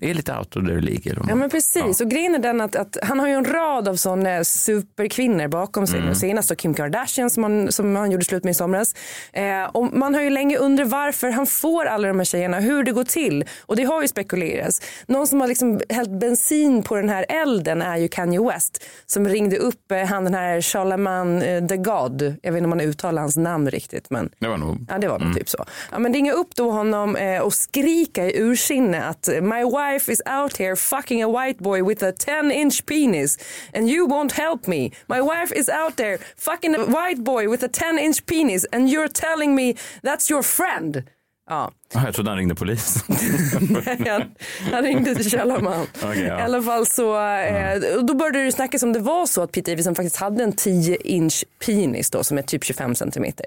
är 0.00 0.14
lite 0.14 0.36
out 0.38 0.56
of 0.56 0.66
their 0.66 0.80
league. 0.80 1.14
Ja 1.28 1.34
men 1.34 1.50
precis 1.50 2.00
och 2.00 2.10
grejen 2.10 2.34
är 2.34 2.38
den 2.38 2.60
att, 2.60 2.76
att 2.76 2.96
han 3.02 3.20
har 3.20 3.28
ju 3.28 3.34
en 3.34 3.44
rad 3.44 3.88
av 3.88 3.96
sådana 3.96 4.44
superkvinnor 4.44 5.48
bakom 5.48 5.86
sig. 5.86 6.00
Mm. 6.00 6.14
Senast 6.14 6.56
Kim 6.56 6.74
Kardashian 6.74 7.30
som 7.30 7.42
han, 7.42 7.72
som 7.72 7.96
han 7.96 8.10
gjorde 8.10 8.24
slut 8.24 8.44
med 8.44 8.50
i 8.50 8.54
somras. 8.54 8.94
Eh, 9.32 9.64
och 9.64 9.92
man 9.92 10.14
har 10.14 10.22
ju 10.22 10.30
länge 10.30 10.56
undrat 10.58 10.88
varför 10.88 11.30
han 11.30 11.46
får 11.46 11.84
alla 11.84 12.08
de 12.08 12.18
här 12.18 12.24
tjejerna, 12.24 12.60
hur 12.60 12.82
det 12.82 12.92
går 12.92 13.04
till. 13.04 13.44
Och 13.60 13.76
det 13.76 13.84
har 13.84 14.02
ju 14.02 14.08
spekulerats. 14.08 14.82
Någon 15.06 15.26
som 15.26 15.40
har 15.40 15.48
liksom 15.48 15.80
hällt 15.88 16.10
bensin 16.10 16.82
på 16.82 16.96
den 16.96 17.08
här 17.08 17.26
elden 17.28 17.82
är 17.82 17.96
ju 17.96 18.08
Kanye 18.08 18.40
West. 18.40 18.84
Som 19.06 19.28
ringde 19.28 19.56
upp 19.56 19.92
eh, 19.92 20.04
han 20.04 20.24
den 20.24 20.34
här 20.34 20.60
Charlemagne 20.60 21.56
eh, 21.56 21.66
the 21.66 21.76
God. 21.76 22.22
Jag 22.42 22.52
vet 22.52 22.58
inte 22.58 22.64
om 22.64 22.70
man 22.70 22.80
uttalar 22.80 23.22
hans 23.22 23.36
namn 23.36 23.70
riktigt 23.70 24.10
men 24.10 24.30
Det 24.38 24.48
var 24.48 24.56
nog. 24.56 24.86
Ja 24.88 24.98
det 24.98 25.08
var 25.08 25.18
nog 25.18 25.36
typ 25.36 25.48
så. 25.48 25.64
Ja, 25.92 25.98
men 25.98 26.14
ringa 26.14 26.32
upp 26.32 26.54
då 26.54 26.70
honom 26.70 27.16
eh, 27.16 27.40
och 27.40 27.54
skrika 27.54 28.24
i 28.26 28.40
ursinne 28.40 29.04
att 29.04 29.28
my 29.42 29.64
wife 29.64 29.85
is 29.94 30.22
out 30.26 30.56
here 30.56 30.74
fucking 30.74 31.22
a 31.22 31.28
white 31.28 31.58
boy 31.58 31.84
with 31.84 32.02
a 32.02 32.12
10 32.12 32.50
inch 32.50 32.84
penis 32.86 33.38
and 33.72 33.88
you 33.88 34.04
won't 34.04 34.32
help 34.32 34.66
me. 34.66 34.90
My 35.08 35.20
wife 35.20 35.52
is 35.52 35.68
out 35.68 35.96
there 35.96 36.18
fucking 36.36 36.74
a 36.74 36.86
white 36.86 37.22
boy 37.22 37.48
with 37.48 37.62
a 37.62 37.68
10 37.68 37.98
inch 37.98 38.26
penis 38.26 38.64
and 38.72 38.90
you're 38.90 39.08
telling 39.08 39.54
me 39.54 39.76
that's 40.02 40.28
your 40.28 40.42
friend. 40.42 41.04
Ja, 41.48 41.70
Ah, 41.94 42.04
Jag 42.04 42.14
trodde 42.14 42.30
han 42.30 42.38
ringde 42.38 42.54
polis. 42.54 43.04
han, 43.08 44.22
han 44.72 44.82
ringde 44.82 45.14
till 45.14 45.30
Charlemagne. 45.30 45.86
Okej, 46.04 46.20
ja. 46.22 46.38
I 46.38 46.42
alla 46.42 46.62
fall 46.62 46.86
så, 46.86 47.20
eh, 47.20 47.78
då 48.02 48.14
började 48.14 48.44
det 48.44 48.52
snackas 48.52 48.82
om 48.82 48.92
det 48.92 48.98
var 48.98 49.26
så 49.26 49.42
att 49.42 49.52
Pete 49.52 49.70
Davidson 49.70 49.94
faktiskt 49.94 50.16
hade 50.16 50.44
en 50.44 50.52
10 50.52 50.96
inch 50.96 51.44
penis 51.66 52.10
då 52.10 52.24
som 52.24 52.38
är 52.38 52.42
typ 52.42 52.64
25 52.64 52.94
centimeter. 52.94 53.46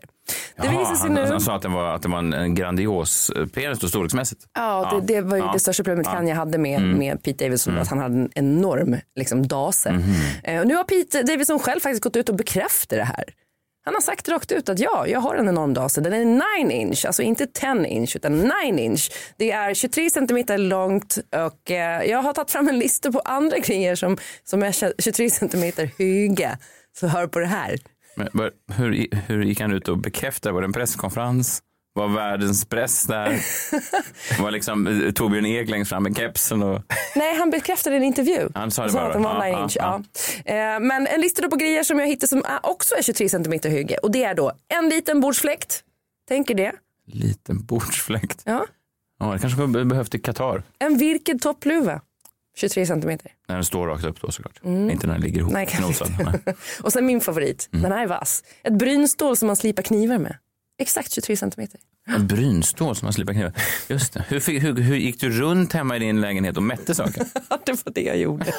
Det 0.55 0.65
Jaha, 0.65 0.79
visar 0.79 0.95
sig 0.95 1.05
han, 1.07 1.13
nu. 1.13 1.25
han 1.25 1.41
sa 1.41 1.55
att 1.55 1.61
det 1.61 1.67
var, 1.67 1.95
att 1.95 2.01
det 2.01 2.09
var 2.09 2.19
en, 2.19 2.33
en 2.33 2.55
grandios 2.55 3.29
eh, 3.29 3.45
penis 3.45 3.79
då, 3.79 3.87
storleksmässigt. 3.87 4.41
Ja, 4.55 5.01
det, 5.07 5.13
det 5.13 5.21
var 5.21 5.37
ju 5.37 5.43
Ja. 5.43 5.51
det 5.53 5.59
största 5.59 5.83
problemet 5.83 6.05
Ja. 6.07 6.13
Kanye 6.13 6.33
hade 6.33 6.57
med, 6.57 6.79
Mm. 6.79 6.97
med 6.97 7.23
Pete 7.23 7.43
Davidson, 7.45 7.77
att 7.77 7.87
han 7.87 7.99
hade 7.99 8.15
en 8.15 8.29
enorm 8.35 8.95
liksom, 9.15 9.47
dase. 9.47 9.91
Mhm. 9.91 10.13
Eh, 10.43 10.61
och 10.61 10.67
nu 10.67 10.75
har 10.75 10.83
Pete 10.83 11.23
Davidson 11.23 11.59
själv 11.59 11.79
faktiskt 11.79 12.03
gått 12.03 12.15
ut 12.15 12.29
och 12.29 12.35
bekräftat 12.35 12.89
det 12.97 13.03
här. 13.03 13.23
Han 13.89 13.93
har 13.93 14.01
sagt 14.01 14.29
rakt 14.29 14.51
ut 14.51 14.69
att 14.69 14.79
ja, 14.79 15.07
jag 15.07 15.19
har 15.19 15.35
en 15.35 15.49
enorm 15.49 15.73
dase. 15.73 16.01
Den 16.01 16.13
är 16.13 16.65
9 16.65 16.75
inch, 16.75 17.05
alltså 17.05 17.21
inte 17.21 17.47
10 17.47 17.85
inch 17.85 18.15
utan 18.15 18.37
9 18.37 18.83
inch. 18.83 19.11
Det 19.37 19.51
är 19.51 19.73
23 19.73 20.09
centimeter 20.09 20.57
långt 20.57 21.17
och 21.47 21.71
eh, 21.71 22.03
jag 22.03 22.21
har 22.21 22.33
tagit 22.33 22.51
fram 22.51 22.67
en 22.67 22.79
lista 22.79 23.11
på 23.11 23.19
andra 23.19 23.57
grejer 23.57 23.95
som, 23.95 24.17
som 24.43 24.63
är 24.63 25.01
23 25.01 25.29
centimeter 25.29 25.89
höga. 25.97 26.57
Så 26.99 27.07
hör 27.07 27.27
på 27.27 27.39
det 27.39 27.45
här. 27.45 27.77
Men, 28.15 28.51
hur, 28.73 29.15
hur 29.27 29.43
gick 29.43 29.61
han 29.61 29.71
ut 29.71 29.87
och 29.87 29.97
bekräftade? 29.97 30.53
Var 30.53 30.61
det 30.61 30.65
en 30.65 30.73
presskonferens? 30.73 31.61
Var 31.99 32.07
världens 32.07 32.65
press 32.65 33.03
där? 33.03 33.39
Var 34.41 34.51
liksom 34.51 34.87
eh, 34.87 35.11
Torbjörn 35.11 35.45
Ek 35.45 35.69
längst 35.69 35.89
fram 35.89 36.03
med 36.03 36.17
kepsen? 36.17 36.63
Och... 36.63 36.81
Nej, 37.15 37.37
han 37.37 37.49
bekräftade 37.49 37.95
en 37.95 38.03
intervju. 38.03 38.49
Han 38.55 38.71
sa 38.71 38.85
det 38.87 38.93
bara. 38.93 39.07
att 39.07 39.13
den 39.13 39.23
var 39.23 39.33
Ja, 39.33 39.43
9 39.45 39.51
ja, 39.53 39.63
inch. 39.63 39.77
ja. 39.79 40.01
Ja. 40.45 40.53
Eh, 40.75 40.79
Men 40.79 41.07
en 41.07 41.21
lista 41.21 41.41
då 41.41 41.49
på 41.49 41.55
grejer 41.55 41.83
som 41.83 41.99
jag 41.99 42.07
hittade 42.07 42.27
som 42.27 42.43
också 42.63 42.95
är 42.95 43.01
23 43.01 43.29
centimeter 43.29 43.69
höga. 43.69 43.97
Och 44.03 44.11
det 44.11 44.23
är 44.23 44.33
då 44.33 44.51
en 44.67 44.89
liten 44.89 45.19
bordsfläkt. 45.21 45.83
Tänker 46.27 46.55
det. 46.55 46.71
Liten 47.07 47.65
bordsfläkt. 47.65 48.41
Ja. 48.45 48.65
Ja, 49.19 49.25
det 49.33 49.39
kanske 49.39 49.67
behövt 49.67 50.15
i 50.15 50.19
Qatar. 50.19 50.63
En 50.79 50.97
virkad 50.97 51.41
toppluva. 51.41 52.01
23 52.57 52.85
centimeter. 52.85 53.31
När 53.47 53.55
den 53.55 53.65
står 53.65 53.87
rakt 53.87 54.03
upp 54.03 54.21
då 54.21 54.31
såklart. 54.31 54.59
Mm. 54.63 54.89
Inte 54.89 55.07
när 55.07 55.13
den 55.13 55.23
ligger 55.23 55.39
ihop 55.39 55.53
Nej, 55.53 55.67
kanske 55.71 56.05
inte. 56.05 56.53
Och 56.83 56.93
sen 56.93 57.05
min 57.05 57.21
favorit. 57.21 57.69
Mm. 57.73 57.83
Den 57.83 57.91
här 57.91 58.03
är 58.03 58.07
vass. 58.07 58.43
Ett 58.63 58.73
brynstål 58.73 59.37
som 59.37 59.47
man 59.47 59.55
slipar 59.55 59.83
knivar 59.83 60.17
med. 60.17 60.35
Exakt 60.81 61.11
23 61.13 61.35
centimeter. 61.37 61.79
En 62.07 62.27
brynstål 62.27 62.95
som 62.95 63.05
man 63.05 63.13
slipar 63.13 63.33
kniva. 63.33 63.51
Just 63.87 64.13
det. 64.13 64.23
Hur, 64.27 64.39
fick- 64.39 64.63
hur, 64.63 64.75
hur 64.75 64.95
gick 64.95 65.21
du 65.21 65.29
runt 65.29 65.73
hemma 65.73 65.95
i 65.95 65.99
din 65.99 66.21
lägenhet 66.21 66.57
och 66.57 66.63
mätte 66.63 66.95
saker? 66.95 67.23
det 67.65 67.71
var 67.85 67.93
det 67.93 68.01
jag 68.01 68.17
gjorde. 68.17 68.45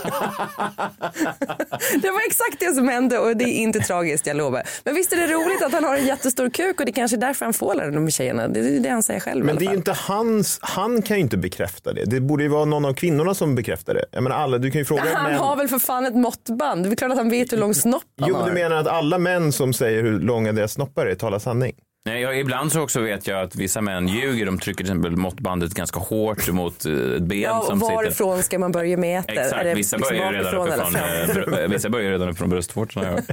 det 2.02 2.10
var 2.10 2.26
exakt 2.26 2.60
det 2.60 2.74
som 2.74 2.88
hände 2.88 3.18
och 3.18 3.36
det 3.36 3.44
är 3.44 3.54
inte 3.54 3.80
tragiskt, 3.80 4.26
jag 4.26 4.36
lovar. 4.36 4.62
Men 4.84 4.94
visst 4.94 5.12
är 5.12 5.16
det 5.16 5.26
roligt 5.26 5.62
att 5.62 5.72
han 5.72 5.84
har 5.84 5.96
en 5.96 6.06
jättestor 6.06 6.50
kuk 6.50 6.80
och 6.80 6.86
det 6.86 6.90
är 6.90 6.94
kanske 6.94 7.16
är 7.16 7.20
därför 7.20 7.44
han 7.46 7.52
får 7.54 7.72
alla 7.72 7.86
de 7.90 8.10
tjejerna. 8.10 8.48
Det 8.48 8.60
är 8.60 8.80
det 8.80 8.88
han 8.88 9.02
säger 9.02 9.20
själv 9.20 9.44
Men 9.44 9.56
det 9.56 9.64
är 9.66 9.74
inte 9.74 9.92
hans, 9.92 10.58
han 10.62 11.02
kan 11.02 11.16
ju 11.16 11.20
inte 11.22 11.36
bekräfta 11.36 11.92
det. 11.92 12.04
Det 12.04 12.20
borde 12.20 12.42
ju 12.42 12.48
vara 12.48 12.64
någon 12.64 12.84
av 12.84 12.94
kvinnorna 12.94 13.34
som 13.34 13.54
bekräftar 13.54 13.94
det. 13.94 14.04
Jag 14.12 14.22
menar 14.22 14.36
alla, 14.36 14.58
du 14.58 14.70
kan 14.70 14.78
ju 14.78 14.84
fråga 14.84 15.02
Han 15.14 15.30
män. 15.30 15.40
har 15.40 15.56
väl 15.56 15.68
för 15.68 15.78
fan 15.78 16.06
ett 16.06 16.16
måttband. 16.16 16.84
Det 16.84 16.88
är 16.90 16.96
klart 16.96 17.10
att 17.12 17.18
han 17.18 17.30
vet 17.30 17.52
hur 17.52 17.58
lång 17.58 17.74
snopp 17.74 18.02
han 18.20 18.28
Jo, 18.28 18.34
har. 18.36 18.46
du 18.48 18.52
menar 18.54 18.76
att 18.76 18.86
alla 18.86 19.18
män 19.18 19.52
som 19.52 19.72
säger 19.72 20.02
hur 20.02 20.20
långa 20.20 20.52
deras 20.52 20.72
snoppar 20.72 21.06
är 21.06 21.14
talar 21.14 21.38
sanning? 21.38 21.72
Nej, 22.06 22.22
jag, 22.22 22.38
ibland 22.38 22.72
så 22.72 22.80
också 22.80 23.00
vet 23.00 23.26
jag 23.26 23.40
att 23.42 23.56
vissa 23.56 23.80
män 23.80 24.08
ljuger. 24.08 24.46
De 24.46 24.58
trycker 24.58 24.76
till 24.84 24.86
exempel 24.86 25.16
måttbandet 25.16 25.74
ganska 25.74 26.00
hårt 26.00 26.48
mot 26.48 26.84
eh, 26.86 26.92
ett 26.92 27.22
ben 27.22 27.40
Ja, 27.40 27.62
som 27.66 27.80
sitter. 27.80 27.94
varifrån 27.94 28.42
ska 28.42 28.58
man 28.58 28.72
börja 28.72 28.96
mäta? 28.96 29.32
Är 29.32 29.40
Exakt, 29.44 29.64
det 29.64 29.74
vissa 29.74 29.96
liksom 29.96 30.16
börjar 30.16 30.32
redan 30.32 30.96
eller 30.96 31.62
eh, 31.62 31.68
vissa 31.68 31.88
börjar 31.90 32.10
redan 32.10 32.28
uppifrån 32.28 32.50
bröstvårtorna. 32.50 33.18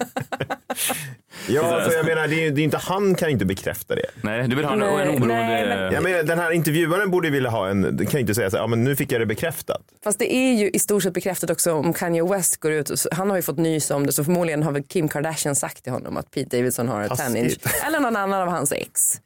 Ja. 1.50 1.54
Ja, 1.72 1.82
för 1.90 1.94
jag 1.98 2.06
menar, 2.06 2.28
det 2.28 2.46
är, 2.46 2.52
det 2.52 2.62
är 2.62 2.64
inte, 2.64 2.78
han 2.78 3.16
kan 3.16 3.30
inte 3.30 3.46
bekräfta 3.46 3.96
det. 3.96 4.06
Nej, 4.22 4.48
du 4.48 4.56
vill 4.56 4.66
ha 4.66 4.74
en, 4.74 4.80
Nej, 4.80 4.88
en 4.90 5.10
oberoende... 5.10 5.28
nej, 5.36 5.68
men- 5.68 5.94
Jag 5.94 6.04
menar, 6.04 6.24
den 6.24 6.40
här 6.40 6.52
intervjuaren 6.52 7.12
borde 7.12 7.30
vilja 7.30 7.50
ha 7.50 7.70
en, 7.70 8.08
kan 8.08 8.20
inte 8.20 8.36
säga 8.36 8.50
så 8.50 8.58
här, 8.58 8.64
ja 8.64 8.68
men 8.68 8.84
nu 8.84 8.96
fick 8.96 9.12
jag 9.12 9.22
det 9.22 9.26
bekräftat. 9.26 9.82
Fast 10.04 10.20
det 10.20 10.34
är 10.36 10.54
ju 10.54 10.70
i 10.70 10.80
stort 10.80 11.04
sett 11.04 11.14
bekräftat 11.14 11.50
också 11.50 11.74
om 11.74 11.94
Kanye 11.94 12.24
West 12.24 12.58
går 12.60 12.72
ut. 12.72 12.92
Han 13.12 13.30
har 13.30 13.36
ju 13.38 13.42
fått 13.42 13.58
nys 13.58 13.92
om 13.92 14.06
det 14.06 14.12
så 14.12 14.24
förmodligen 14.24 14.64
har 14.64 14.72
väl 14.72 14.84
Kim 14.84 15.10
Kardashian 15.10 15.56
sagt 15.56 15.84
till 15.84 15.92
honom 15.94 16.18
att 16.18 16.32
Pete 16.32 16.58
Davidson 16.58 16.88
har 16.88 17.02
ett 17.04 17.10
Taskigt. 17.10 17.34
10 17.34 17.44
inch. 17.44 17.86
Eller 17.88 18.00
någon 18.00 18.16
annan 18.16 18.42
av 18.42 18.48
hans 18.48 18.57
ex. 18.66 19.22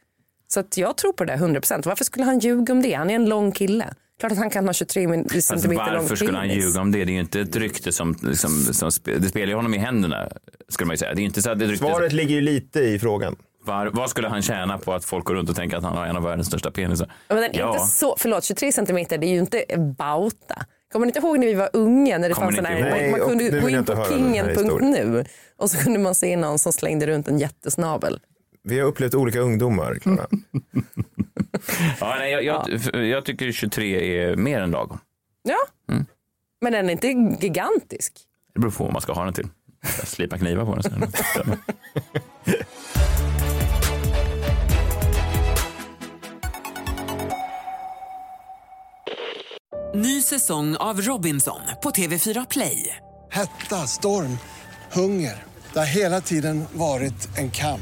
Så 0.48 0.60
att 0.60 0.78
jag 0.78 0.98
tror 0.98 1.14
på 1.14 1.24
det 1.26 1.34
100%. 1.36 1.82
Varför 1.86 2.04
skulle 2.06 2.26
han 2.26 2.40
ljuga 2.40 2.74
om 2.74 2.82
det? 2.82 2.94
Han 2.94 3.10
är 3.10 3.16
en 3.16 3.30
lång 3.30 3.52
kille. 3.52 3.94
Klart 4.20 4.32
att 4.32 4.38
han 4.38 4.50
kan 4.50 4.66
ha 4.66 4.74
23 4.74 5.08
min- 5.08 5.20
Alltså, 5.20 5.42
centimeter 5.42 5.92
lång 5.92 6.02
varför 6.02 6.16
skulle 6.16 6.38
han 6.38 6.48
penis. 6.48 6.64
ljuga 6.66 6.82
om 6.82 6.92
det? 6.92 6.98
Det 7.06 7.12
är 7.12 7.14
ju 7.14 7.20
inte 7.20 7.40
ett 7.40 7.56
rykte 7.56 7.92
som, 7.92 8.16
liksom, 8.22 8.50
som 8.52 8.90
spe- 8.90 9.20
det 9.20 9.30
spelar 9.30 9.48
ju 9.48 9.54
honom 9.56 9.74
i 9.74 9.78
händerna. 9.78 10.30
Skulle 10.70 10.86
man 10.88 10.94
ju 10.94 10.98
säga. 10.98 11.14
Det 11.14 11.22
är 11.22 11.24
inte 11.24 11.42
så 11.42 11.52
att 11.52 11.60
det 11.60 11.66
rykte 11.66 11.78
Svaret 11.86 12.14
ligger 12.14 12.36
ju 12.36 12.42
lite 12.42 12.80
i 12.80 13.00
frågan. 13.00 13.36
Var, 13.66 13.88
vad 13.94 14.10
skulle 14.10 14.28
han 14.30 14.42
tjäna 14.42 14.78
på 14.78 14.94
att 14.94 15.06
folk 15.06 15.26
går 15.26 15.36
runt 15.36 15.50
och 15.50 15.56
tänker 15.56 15.78
att 15.78 15.84
han 15.84 15.98
har 15.98 16.06
en 16.06 16.18
av 16.18 16.24
världens 16.24 16.48
största 16.48 16.72
penisar? 16.72 17.08
Ja, 17.28 17.36
Men 17.36 17.44
den 17.44 17.56
är 17.62 17.68
inte 17.74 17.86
så, 17.88 18.16
förlåt 18.20 18.44
23 18.44 18.72
centimeter 18.72 19.18
det 19.18 19.28
är 19.28 19.32
ju 19.32 19.40
inte 19.40 19.64
bauta. 19.98 20.66
Kommer 20.92 21.06
ni 21.06 21.10
inte 21.10 21.20
ihåg 21.20 21.40
när 21.40 21.48
vi 21.48 21.54
var 21.54 21.70
unga 21.74 22.18
när 22.18 22.30
det 22.30 22.36
Kommer 22.36 22.48
fanns 22.48 22.56
sån 22.56 22.66
här, 22.66 23.12
man, 23.12 23.20
kunde 23.20 23.60
gå 23.60 23.70
in 23.70 23.86
på 23.86 24.06
kingen.nu 24.10 25.26
och 25.58 25.72
så 25.72 25.78
kunde 25.78 26.00
man 26.00 26.16
se 26.16 26.38
någon 26.38 26.60
som 26.60 26.74
slängde 26.74 27.08
runt 27.08 27.28
en 27.28 27.40
jättesnabel. 27.40 28.20
Vi 28.64 28.80
har 28.80 28.88
upplevt 28.88 29.16
olika 29.16 29.40
ungdomar. 29.40 29.98
Ja, 32.00 32.16
nej, 32.20 32.32
jag, 32.32 32.44
jag, 32.44 33.06
jag 33.06 33.26
tycker 33.26 33.52
23 33.52 34.20
är 34.24 34.36
mer 34.36 34.62
än 34.62 34.72
lagom. 34.72 35.00
Ja, 35.44 35.58
Mm. 35.94 36.06
men 36.62 36.74
den 36.74 36.90
är 36.90 36.92
inte 36.92 37.08
gigantisk. 37.46 38.14
Det 38.54 38.60
beror 38.60 38.72
på 38.72 38.84
vad 38.84 38.94
man 38.94 39.02
ska 39.02 39.14
ha 39.14 39.24
den 39.26 39.34
till. 39.34 39.48
Slipa 40.04 40.38
knivar 40.38 40.66
på 40.66 40.76
den 40.76 40.84
sen. 40.84 41.04
Ny 49.96 50.22
säsong 50.22 50.76
av 50.76 51.02
Robinson 51.02 51.62
på 51.84 51.90
TV4 51.90 52.46
Play. 52.50 52.96
Hetta, 53.32 53.76
storm, 53.88 54.38
hunger. 54.92 55.44
Det 55.74 55.80
har 55.80 55.86
hela 55.86 56.22
tiden 56.22 56.66
varit 56.74 57.38
en 57.38 57.52
kamp. 57.52 57.82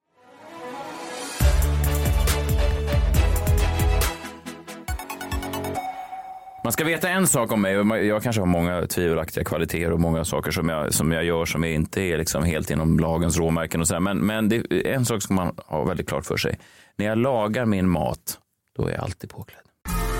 Man 6.63 6.73
ska 6.73 6.83
veta 6.83 7.09
en 7.09 7.27
sak 7.27 7.51
om 7.51 7.61
mig. 7.61 7.73
Jag 8.07 8.23
kanske 8.23 8.41
har 8.41 8.45
många 8.45 8.87
tvivelaktiga 8.87 9.43
kvaliteter 9.43 9.91
och 9.91 9.99
många 9.99 10.25
saker 10.25 10.51
som 10.51 10.69
jag, 10.69 10.93
som 10.93 11.11
jag 11.11 11.23
gör 11.23 11.45
som 11.45 11.63
inte 11.63 12.01
är 12.01 12.17
liksom 12.17 12.43
helt 12.43 12.69
inom 12.71 12.99
lagens 12.99 13.37
råmärken. 13.37 13.81
Och 13.81 13.87
så 13.87 13.93
här. 13.93 14.01
Men, 14.01 14.17
men 14.17 14.49
det, 14.49 14.87
en 14.93 15.05
sak 15.05 15.21
ska 15.21 15.33
man 15.33 15.55
ha 15.65 15.83
väldigt 15.83 16.09
klart 16.09 16.25
för 16.25 16.37
sig. 16.37 16.59
När 16.97 17.05
jag 17.05 17.17
lagar 17.17 17.65
min 17.65 17.89
mat, 17.89 18.39
då 18.77 18.87
är 18.87 18.91
jag 18.91 19.03
alltid 19.03 19.29
påklädd. 19.29 19.61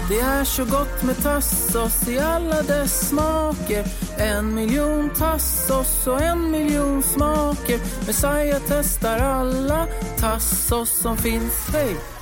Det 0.10 0.20
är 0.20 0.44
så 0.44 0.66
gott 0.66 1.04
med 1.04 1.24
tassos 1.24 2.08
i 2.08 2.20
alla 2.20 2.62
dess 2.62 3.10
smaker 3.10 3.86
En 4.18 4.56
miljon 4.56 5.10
tassos 5.10 6.08
och 6.08 6.22
en 6.22 6.52
miljon 6.52 7.04
smaker 7.04 7.80
Messiah 8.08 8.62
testar 8.68 9.20
alla 9.20 9.88
tassos 10.18 10.90
som 10.90 11.18
finns, 11.18 11.70
hej! 11.74 12.21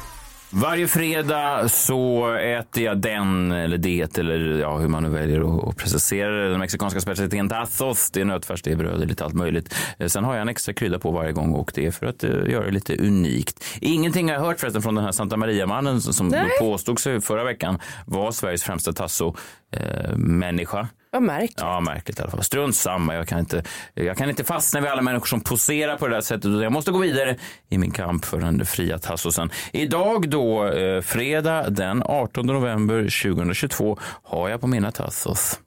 Varje 0.52 0.88
fredag 0.88 1.70
så 1.70 2.34
äter 2.36 2.84
jag 2.84 2.98
den 3.02 3.52
eller 3.52 3.78
det 3.78 4.18
eller 4.18 4.60
ja, 4.60 4.78
hur 4.78 4.88
man 4.88 5.04
nu 5.04 5.10
väljer 5.10 5.70
att- 5.70 5.78
precisera 5.78 6.32
det. 6.32 6.50
Den 6.50 6.60
mexikanska 6.60 7.00
specialiteten 7.00 7.50
tacos. 7.50 8.12
Det 8.12 8.22
är 8.22 8.26
nötfärs, 8.26 8.62
det 8.62 8.72
är 8.72 8.76
bröd, 8.76 9.00
det 9.00 9.04
är 9.06 9.08
lite 9.08 9.26
allt 9.26 9.34
möjligt. 9.34 9.76
Eh, 10.00 10.08
Sen 10.08 10.24
har 10.24 10.34
jag 10.34 10.42
en 10.42 10.50
extra 10.50 10.74
krydda 10.74 11.00
på 11.00 11.12
varje 11.12 11.32
gång 11.32 11.54
och 11.54 11.72
det 11.76 11.86
är 11.86 11.92
för 11.92 12.06
att 12.06 12.24
eh, 12.24 12.30
göra 12.30 12.66
det 12.66 12.72
lite 12.72 12.98
unikt. 12.98 13.66
Ingenting 13.82 14.28
har 14.28 14.34
jag 14.36 14.42
hört 14.42 14.60
förresten 14.60 14.82
från 14.82 14.96
den 14.96 15.04
här 15.06 15.12
Santa 15.12 15.38
Maria-mannen 15.38 16.02
som 16.02 16.28
Nej. 16.28 16.50
påstod 16.60 17.00
sig 17.00 17.22
förra 17.22 17.44
veckan 17.44 17.80
var 18.06 18.32
Sveriges 18.32 18.64
främsta 18.64 18.94
tasso-människa. 18.94 20.88
Vad 21.12 21.22
märkligt. 21.22 21.60
Ja, 21.62 21.80
märkligt 21.80 22.20
i 22.20 22.22
alla 22.22 22.32
fall. 22.32 22.44
Strunt 22.44 22.76
samma. 22.76 23.16
Jag 23.16 23.28
kan, 23.28 23.40
inte, 23.40 23.64
jag 23.94 24.18
kan 24.18 24.30
inte 24.30 24.44
fastna 24.44 24.82
vid 24.82 24.90
alla 24.90 25.02
människor 25.02 25.26
som 25.26 25.42
poserar 25.42 25.98
på 25.98 26.08
det 26.08 26.16
där 26.16 26.22
sättet. 26.22 26.52
Jag 26.62 26.72
måste 26.72 26.92
gå 26.92 27.00
vidare 27.00 27.38
i 27.70 27.78
min 27.78 27.92
kamp 27.92 28.26
för 28.26 28.40
den 28.40 28.66
fria 28.66 29.00
tassosen. 29.00 29.50
Idag 29.74 30.30
då, 30.30 30.68
eh, 30.68 31.02
fredag 31.02 31.70
den 31.70 32.04
18 32.06 32.46
november 32.46 33.10
2022, 33.10 33.98
har 34.24 34.50
jag 34.50 34.62
på 34.62 34.68
mina 34.68 34.92
tassos 34.92 35.60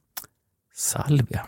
salvia. 0.74 1.46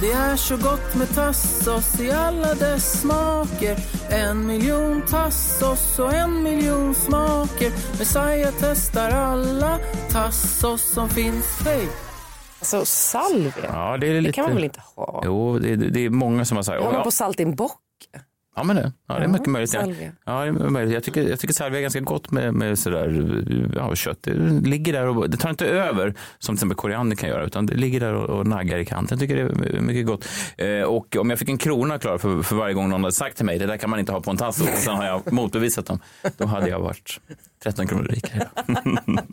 Det 0.00 0.12
är 0.12 0.36
så 0.36 0.56
gott 0.56 0.94
med 0.94 1.14
tassos 1.14 2.00
i 2.00 2.10
alla 2.10 2.54
dess 2.54 3.00
smaker 3.00 3.76
En 4.10 4.46
miljon 4.46 5.02
tassos 5.02 5.98
och 5.98 6.14
en 6.14 6.42
miljon 6.42 6.94
smaker 6.94 7.98
Messiah 7.98 8.52
testar 8.60 9.10
alla 9.10 9.78
tassos 10.10 10.82
som 10.82 11.08
finns, 11.08 11.60
hej! 11.64 11.88
Alltså 12.62 12.84
salvia, 12.84 13.52
Ja, 13.68 13.96
det, 14.00 14.06
är 14.08 14.14
det 14.14 14.20
lite... 14.20 14.32
kan 14.32 14.44
man 14.44 14.54
väl 14.54 14.64
inte 14.64 14.80
ha? 14.96 15.22
Jo, 15.24 15.58
det, 15.58 15.76
det 15.76 16.00
är 16.00 16.10
många 16.10 16.44
som 16.44 16.56
har 16.56 16.62
sagt... 16.62 16.82
Har 16.82 16.92
man 16.92 17.02
på 17.02 17.10
salt 17.10 17.40
i 17.40 17.42
en 17.42 17.54
bock. 17.54 17.78
Ja, 18.56 18.62
men 18.64 18.76
det, 18.76 18.92
ja, 19.08 19.18
det 19.18 19.24
är 19.24 19.28
mycket 19.28 19.46
möjligt. 19.46 19.74
Ja. 19.74 19.80
salvia. 19.80 20.12
Ja, 20.24 20.40
det 20.44 20.48
är 20.48 20.52
möjligt. 20.52 20.94
Jag 20.94 21.04
tycker, 21.04 21.28
jag 21.28 21.40
tycker 21.40 21.54
salvia 21.54 21.78
är 21.78 21.82
ganska 21.82 22.00
gott 22.00 22.30
med, 22.30 22.54
med 22.54 22.78
sådär, 22.78 23.44
ja, 23.76 23.94
kött. 23.94 24.18
Det 24.22 24.34
ligger 24.68 24.92
där 24.92 25.06
och 25.06 25.30
det 25.30 25.36
tar 25.36 25.50
inte 25.50 25.66
över 25.66 26.14
som 26.38 26.54
till 26.54 26.58
exempel 26.58 26.76
koriander 26.76 27.16
kan 27.16 27.28
göra, 27.28 27.44
utan 27.44 27.66
det 27.66 27.74
ligger 27.74 28.00
där 28.00 28.14
och, 28.14 28.38
och 28.38 28.46
naggar 28.46 28.78
i 28.78 28.84
kanten. 28.84 29.18
Jag 29.18 29.20
tycker 29.28 29.44
det 29.44 29.76
är 29.76 29.80
mycket 29.80 30.06
gott. 30.06 30.28
Eh, 30.56 30.82
och 30.82 31.16
om 31.16 31.30
jag 31.30 31.38
fick 31.38 31.48
en 31.48 31.58
krona 31.58 31.98
klar 31.98 32.18
för, 32.18 32.42
för 32.42 32.56
varje 32.56 32.74
gång 32.74 32.88
någon 32.88 33.02
hade 33.02 33.12
sagt 33.12 33.36
till 33.36 33.46
mig, 33.46 33.58
det 33.58 33.66
där 33.66 33.76
kan 33.76 33.90
man 33.90 33.98
inte 33.98 34.12
ha 34.12 34.20
på 34.20 34.30
en 34.30 34.36
tasso, 34.36 34.62
och 34.64 34.68
sen 34.78 34.94
har 34.96 35.04
jag 35.04 35.32
motbevisat 35.32 35.86
dem, 35.86 35.98
då 36.36 36.46
hade 36.46 36.68
jag 36.68 36.80
varit 36.80 37.20
13 37.62 37.86
kronor 37.86 38.04
rikare. 38.04 38.48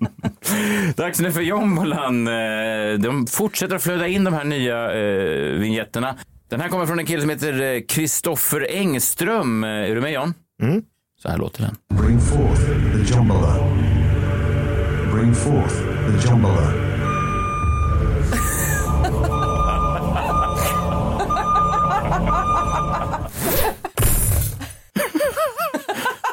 Dags 0.96 1.20
nu 1.20 1.32
för 1.32 1.42
jombolan. 1.42 2.28
Eh, 2.28 2.34
De 3.00 3.28
fortsätter 3.30 3.76
att 3.76 3.84
flöda 3.84 4.08
in 4.08 4.24
de 4.24 4.34
här 4.34 4.44
nya 4.44 4.92
eh, 4.94 5.60
vignesterna. 5.60 6.16
Den 6.50 6.62
här 6.62 6.70
kommer 6.70 6.86
från 6.86 7.00
en 7.00 7.06
kille 7.06 7.22
som 7.22 7.30
heter 7.30 7.88
Kristoffer 7.88 8.68
Engström. 8.70 9.64
Eh, 9.64 9.70
Är 9.70 9.96
du 9.96 10.02
med 10.02 10.12
John? 10.14 10.34
Mm. 10.62 10.82
Så 11.22 11.30
här 11.30 11.38
låter 11.38 11.62
den. 11.62 11.76
Bring 11.98 12.20
forth 12.20 12.62
the 12.94 13.14
Jumbala. 13.14 13.56
Bring 15.14 15.36
forth 15.36 15.76
the 16.08 16.28
Jumbala. 16.30 16.72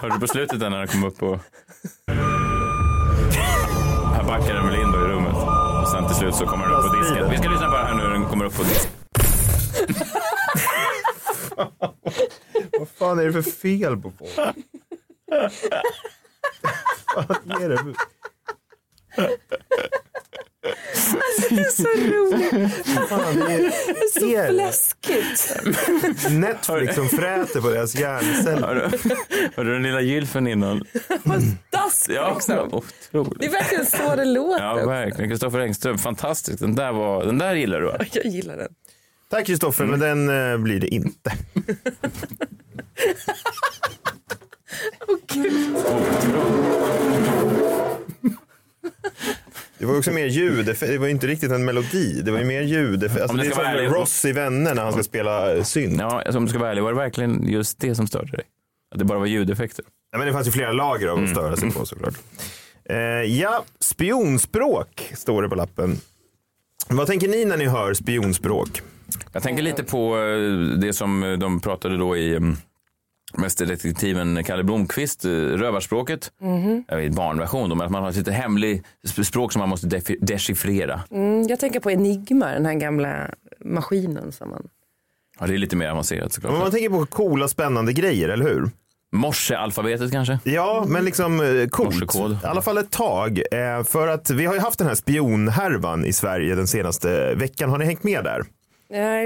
Hörde 0.02 0.14
du 0.14 0.20
på 0.20 0.26
slutet 0.26 0.60
där 0.60 0.70
när 0.70 0.78
den 0.78 0.88
kom 0.88 1.04
upp 1.04 1.22
och... 1.22 1.38
Här 4.14 4.24
backar 4.26 4.54
den 4.54 4.66
väl 4.66 4.74
in 4.80 4.92
då 4.92 4.98
i 4.98 5.08
rummet. 5.08 5.34
Och 5.82 5.88
sen 5.88 6.06
till 6.06 6.16
slut 6.16 6.34
så 6.34 6.46
kommer 6.46 6.66
den 6.68 6.74
upp 6.76 6.90
på 6.92 6.96
disken. 6.98 7.30
Vi 7.30 7.36
ska 7.38 7.48
lyssna 7.50 7.66
på 7.70 7.76
det 7.76 7.82
här 7.84 7.94
nu 7.94 8.02
när 8.02 8.10
den 8.10 8.24
kommer 8.24 8.44
upp 8.44 8.56
på 8.56 8.62
disken. 8.62 8.90
Fan 13.06 13.18
är 13.18 13.24
det 13.24 13.32
för 13.32 13.50
fel 13.50 13.96
på 13.96 14.12
folk? 14.18 14.56
Vad 17.44 17.62
är 17.62 17.68
det 17.68 17.76
för... 17.76 17.94
Det 21.50 21.60
är 21.60 21.70
så 21.70 21.82
roligt. 21.82 22.74
Fan, 23.08 23.36
det 23.36 23.54
är, 23.54 24.18
så 24.20 24.26
är 24.26 24.42
det? 24.42 24.48
fläskigt. 24.52 26.30
Netflix 26.30 26.94
som 26.94 27.08
fräter 27.08 27.60
på 27.60 27.70
deras 27.70 27.94
hjärnceller. 27.94 28.74
Hörde 29.56 29.70
du 29.70 29.72
den 29.72 29.82
lilla 29.82 30.00
gylfen 30.00 30.46
innan? 30.46 30.84
Ja, 32.08 32.34
liksom. 32.34 32.72
otroligt. 32.72 33.40
Det 33.40 33.46
är 33.46 33.50
verkligen 33.50 33.86
så 33.86 34.16
det 34.16 34.24
låter. 34.24 34.64
Ja, 34.64 34.86
verkligen. 34.86 35.30
Kristoffer 35.30 35.58
Engström, 35.58 35.98
fantastiskt. 35.98 36.58
Den 36.58 36.74
där, 36.74 36.92
var, 36.92 37.24
den 37.24 37.38
där 37.38 37.54
gillar 37.54 37.80
du 37.80 37.86
va? 37.86 37.98
Jag 38.12 38.26
gillar 38.26 38.56
den. 38.56 38.68
Tack 39.28 39.46
Kristoffer, 39.46 39.84
men 39.84 40.00
den 40.00 40.52
eh, 40.52 40.58
blir 40.58 40.80
det 40.80 40.88
inte. 40.88 41.32
Det 49.86 49.92
var 49.92 49.98
också 49.98 50.12
mer 50.12 50.26
ljud, 50.26 50.66
det 50.80 50.98
var 50.98 51.08
inte 51.08 51.26
riktigt 51.26 51.50
en 51.52 51.64
melodi. 51.64 52.22
Det 52.24 52.30
var 52.30 52.38
ju 52.38 52.44
mer 52.44 52.62
ljud. 52.62 53.04
Alltså, 53.04 53.36
det 53.36 53.46
är 53.46 53.50
som 53.50 53.64
ärlig- 53.64 53.88
Ross 53.88 54.24
i 54.24 54.32
Vänner 54.32 54.74
när 54.74 54.82
han 54.82 54.92
ska 54.92 55.02
spela 55.02 55.56
eh, 55.56 55.62
synt. 55.62 56.00
Ja, 56.00 56.22
alltså, 56.22 56.38
om 56.38 56.44
du 56.44 56.48
ska 56.50 56.58
vara 56.58 56.70
ärlig, 56.70 56.82
var 56.82 56.92
det 56.92 56.98
verkligen 56.98 57.48
just 57.48 57.78
det 57.80 57.94
som 57.94 58.06
störde 58.06 58.30
dig? 58.36 58.44
Att 58.92 58.98
det 58.98 59.04
bara 59.04 59.18
var 59.18 59.26
ljudeffekter? 59.26 59.84
Ja, 60.12 60.18
men 60.18 60.26
det 60.26 60.32
fanns 60.32 60.46
ju 60.46 60.50
flera 60.52 60.72
lager 60.72 61.08
av 61.08 61.22
att 61.24 61.30
störa 61.30 61.56
sig 61.56 61.70
på 61.70 61.86
såklart. 61.86 62.14
Eh, 62.90 62.96
ja, 63.40 63.64
spionspråk 63.80 65.12
står 65.14 65.42
det 65.42 65.48
på 65.48 65.54
lappen. 65.54 66.00
Vad 66.88 67.06
tänker 67.06 67.28
ni 67.28 67.44
när 67.44 67.56
ni 67.56 67.64
hör 67.66 67.94
spionspråk? 67.94 68.82
Jag 69.32 69.42
tänker 69.42 69.62
lite 69.62 69.84
på 69.84 70.18
eh, 70.18 70.78
det 70.78 70.92
som 70.92 71.36
de 71.40 71.60
pratade 71.60 71.96
då 71.96 72.16
i 72.16 72.36
mm, 72.36 72.56
Mästerdetektiven 73.34 74.44
Kalle 74.44 74.64
Blomqvist, 74.64 75.24
eh, 75.24 75.30
rövarspråket. 75.30 76.32
Jag 76.88 76.96
vet, 76.96 77.12
barnversion, 77.14 77.68
då, 77.68 77.74
men 77.74 77.84
att 77.86 77.92
man 77.92 78.02
har 78.02 78.10
ett 78.10 78.16
lite 78.16 78.32
hemligt 78.32 78.84
sp- 79.06 79.22
språk 79.22 79.52
som 79.52 79.60
man 79.60 79.68
måste 79.68 79.86
dechiffrera. 80.20 81.00
Mm, 81.10 81.42
jag 81.48 81.60
tänker 81.60 81.80
på 81.80 81.90
Enigma, 81.90 82.46
den 82.46 82.66
här 82.66 82.74
gamla 82.74 83.30
maskinen 83.64 84.32
som 84.32 84.50
man... 84.50 84.68
Ja, 85.40 85.46
det 85.46 85.54
är 85.54 85.58
lite 85.58 85.76
mer 85.76 85.88
avancerat 85.88 86.32
såklart. 86.32 86.52
Men 86.52 86.60
man 86.60 86.70
tänker 86.70 86.88
på 86.90 87.06
coola 87.06 87.48
spännande 87.48 87.92
grejer, 87.92 88.28
eller 88.28 88.44
hur? 88.44 88.70
Morsealfabetet 89.12 90.12
kanske? 90.12 90.38
Ja, 90.44 90.84
men 90.88 91.04
liksom 91.04 91.40
eh, 91.40 91.66
coolt. 91.68 91.94
Morsekod. 91.94 92.32
I 92.32 92.46
alla 92.46 92.62
fall 92.62 92.78
ett 92.78 92.90
tag. 92.90 93.38
Eh, 93.52 93.84
för 93.84 94.08
att 94.08 94.30
vi 94.30 94.46
har 94.46 94.54
ju 94.54 94.60
haft 94.60 94.78
den 94.78 94.88
här 94.88 94.94
spionhärvan 94.94 96.04
i 96.04 96.12
Sverige 96.12 96.54
den 96.54 96.66
senaste 96.66 97.34
veckan. 97.34 97.70
Har 97.70 97.78
ni 97.78 97.84
hängt 97.84 98.02
med 98.02 98.24
där? 98.24 98.42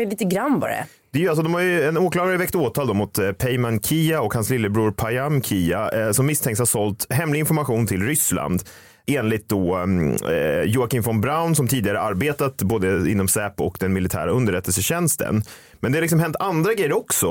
Lite 0.06 0.24
grann 0.24 0.60
bara. 0.60 0.74
Det 1.12 1.24
är 1.24 1.28
alltså, 1.28 1.42
de 1.42 1.54
har 1.54 1.60
ju, 1.60 1.84
en 1.84 1.96
åklagare 1.98 2.36
väckt 2.36 2.54
åtal 2.54 2.86
då 2.86 2.94
mot 2.94 3.18
eh, 3.18 3.32
Peyman 3.32 3.80
Kia 3.80 4.20
och 4.20 4.34
hans 4.34 4.50
lillebror 4.50 4.90
Payam 4.90 5.42
Kia 5.42 5.88
eh, 5.88 6.12
som 6.12 6.26
misstänks 6.26 6.58
ha 6.58 6.66
sålt 6.66 7.06
hemlig 7.12 7.40
information 7.40 7.86
till 7.86 8.06
Ryssland. 8.06 8.62
Enligt 9.06 9.48
då 9.48 9.74
mm, 9.74 10.16
eh, 10.28 10.62
Joakim 10.62 11.02
von 11.02 11.20
Braun 11.20 11.54
som 11.54 11.68
tidigare 11.68 12.00
arbetat 12.00 12.62
både 12.62 13.10
inom 13.10 13.28
Säpo 13.28 13.64
och 13.64 13.76
den 13.80 13.92
militära 13.92 14.30
underrättelsetjänsten. 14.30 15.42
Men 15.80 15.92
det 15.92 15.98
har 15.98 16.00
liksom 16.00 16.20
hänt 16.20 16.36
andra 16.40 16.74
grejer 16.74 16.92
också. 16.92 17.26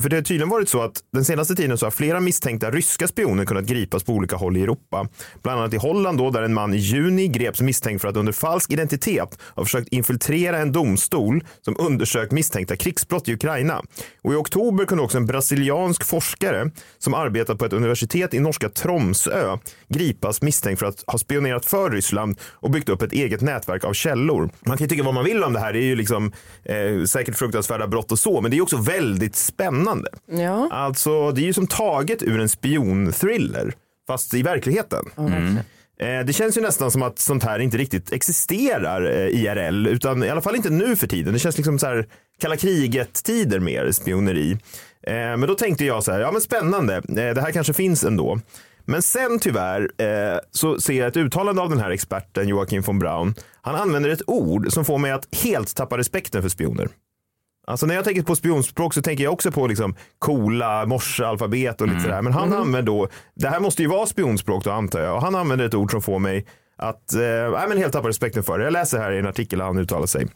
För 0.00 0.08
det 0.08 0.16
har 0.16 0.22
tydligen 0.22 0.48
varit 0.48 0.68
så 0.68 0.82
att 0.82 1.00
den 1.12 1.24
senaste 1.24 1.54
tiden 1.54 1.78
så 1.78 1.86
har 1.86 1.90
flera 1.90 2.20
misstänkta 2.20 2.70
ryska 2.70 3.08
spioner 3.08 3.44
kunnat 3.44 3.64
gripas 3.64 4.04
på 4.04 4.12
olika 4.12 4.36
håll 4.36 4.56
i 4.56 4.62
Europa. 4.62 5.08
Bland 5.42 5.60
annat 5.60 5.74
i 5.74 5.76
Holland 5.76 6.18
då, 6.18 6.30
där 6.30 6.42
en 6.42 6.54
man 6.54 6.74
i 6.74 6.76
juni 6.76 7.28
greps 7.28 7.60
misstänkt 7.60 8.00
för 8.00 8.08
att 8.08 8.16
under 8.16 8.32
falsk 8.32 8.72
identitet 8.72 9.38
ha 9.54 9.64
försökt 9.64 9.88
infiltrera 9.88 10.58
en 10.58 10.72
domstol 10.72 11.44
som 11.60 11.76
undersökt 11.78 12.32
misstänkta 12.32 12.76
krigsbrott 12.76 13.28
i 13.28 13.34
Ukraina. 13.34 13.82
Och 14.22 14.32
i 14.32 14.36
oktober 14.36 14.84
kunde 14.84 15.04
också 15.04 15.18
en 15.18 15.26
brasiliansk 15.26 16.04
forskare 16.04 16.70
som 16.98 17.14
arbetat 17.14 17.58
på 17.58 17.64
ett 17.64 17.72
universitet 17.72 18.34
i 18.34 18.40
norska 18.40 18.68
Tromsö 18.68 19.58
gripas 19.88 20.42
misstänkt 20.42 20.78
för 20.78 20.86
att 20.86 21.04
ha 21.06 21.18
spionerat 21.18 21.64
för 21.64 21.90
Ryssland 21.90 22.38
och 22.42 22.70
byggt 22.70 22.88
upp 22.88 23.02
ett 23.02 23.12
eget 23.12 23.40
nätverk 23.40 23.84
av 23.84 23.92
källor. 23.92 24.50
Man 24.66 24.78
kan 24.78 24.84
ju 24.84 24.88
tycka 24.88 25.02
vad 25.02 25.14
man 25.14 25.24
vill 25.24 25.44
om 25.44 25.52
det 25.52 25.60
här. 25.60 25.72
Det 25.72 25.78
är 25.78 25.84
ju 25.84 25.96
liksom 25.96 26.32
eh, 26.64 27.04
säkert 27.04 27.36
fruktansvärda 27.36 27.86
brott 27.92 28.12
och 28.12 28.18
så, 28.18 28.40
men 28.40 28.50
det 28.50 28.56
är 28.56 28.62
också 28.62 28.76
väldigt 28.76 29.36
spännande. 29.36 30.08
Ja. 30.30 30.68
Alltså, 30.72 31.30
det 31.32 31.40
är 31.40 31.44
ju 31.44 31.52
som 31.52 31.66
taget 31.66 32.22
ur 32.22 32.40
en 32.40 32.48
spionthriller, 32.48 33.74
fast 34.06 34.34
i 34.34 34.42
verkligheten. 34.42 35.04
Eh, 36.00 36.24
Det 36.26 36.32
känns 36.32 36.56
ju 36.56 36.60
nästan 36.60 36.90
som 36.90 37.02
att 37.02 37.18
sånt 37.18 37.44
här 37.44 37.58
inte 37.58 37.76
riktigt 37.76 38.12
existerar 38.12 39.04
eh, 39.10 39.26
IRL, 39.26 39.86
utan 39.86 40.24
i 40.24 40.28
alla 40.30 40.40
fall 40.40 40.56
inte 40.56 40.70
nu 40.70 40.96
för 40.96 41.06
tiden. 41.06 41.32
Det 41.32 41.38
känns 41.38 41.56
liksom 41.56 41.78
så 41.78 41.86
här 41.86 42.06
kalla 42.40 42.56
kriget-tider 42.56 43.60
mer, 43.60 43.92
spioneri. 43.92 44.52
Eh, 45.06 45.14
Men 45.14 45.40
då 45.40 45.54
tänkte 45.54 45.84
jag 45.84 46.04
så 46.04 46.12
här, 46.12 46.20
ja 46.20 46.32
men 46.32 46.40
spännande, 46.40 47.02
det 47.08 47.40
här 47.40 47.52
kanske 47.52 47.72
finns 47.72 48.04
ändå. 48.04 48.40
Men 48.84 49.02
sen 49.02 49.38
tyvärr 49.38 49.80
eh, 49.98 50.38
så 50.50 50.80
ser 50.80 50.92
jag 50.94 51.08
ett 51.08 51.16
uttalande 51.16 51.62
av 51.62 51.68
den 51.70 51.78
här 51.80 51.90
experten 51.90 52.48
Joakim 52.48 52.82
von 52.82 52.98
Braun. 52.98 53.34
Han 53.62 53.74
använder 53.74 54.10
ett 54.10 54.22
ord 54.26 54.72
som 54.72 54.84
får 54.84 54.98
mig 54.98 55.10
att 55.12 55.28
helt 55.44 55.76
tappa 55.76 55.98
respekten 55.98 56.42
för 56.42 56.48
spioner. 56.48 56.88
Alltså 57.66 57.86
när 57.86 57.94
jag 57.94 58.04
tänker 58.04 58.22
på 58.22 58.36
spionspråk 58.36 58.94
så 58.94 59.02
tänker 59.02 59.24
jag 59.24 59.32
också 59.32 59.52
på 59.52 59.66
liksom 59.66 59.94
coola 60.18 60.86
morsealfabet 60.86 61.80
och 61.80 61.88
lite 61.88 62.00
sådär. 62.00 62.22
Men 62.22 62.32
han 62.32 62.52
använder 62.52 62.82
då, 62.82 63.08
det 63.34 63.48
här 63.48 63.60
måste 63.60 63.82
ju 63.82 63.88
vara 63.88 64.06
spionspråk 64.06 64.64
då 64.64 64.70
antar 64.70 65.00
jag. 65.00 65.16
Och 65.16 65.22
han 65.22 65.34
använder 65.34 65.66
ett 65.66 65.74
ord 65.74 65.90
som 65.90 66.02
får 66.02 66.18
mig 66.18 66.46
att, 66.76 67.14
eh, 67.14 67.68
men 67.68 67.78
helt 67.78 67.92
tappa 67.92 68.08
respekten 68.08 68.42
för 68.42 68.58
det. 68.58 68.64
Jag 68.64 68.72
läser 68.72 68.98
här 68.98 69.12
i 69.12 69.18
en 69.18 69.26
artikel 69.26 69.58
där 69.58 69.66
han 69.66 69.78
uttalar 69.78 70.06
sig. 70.06 70.26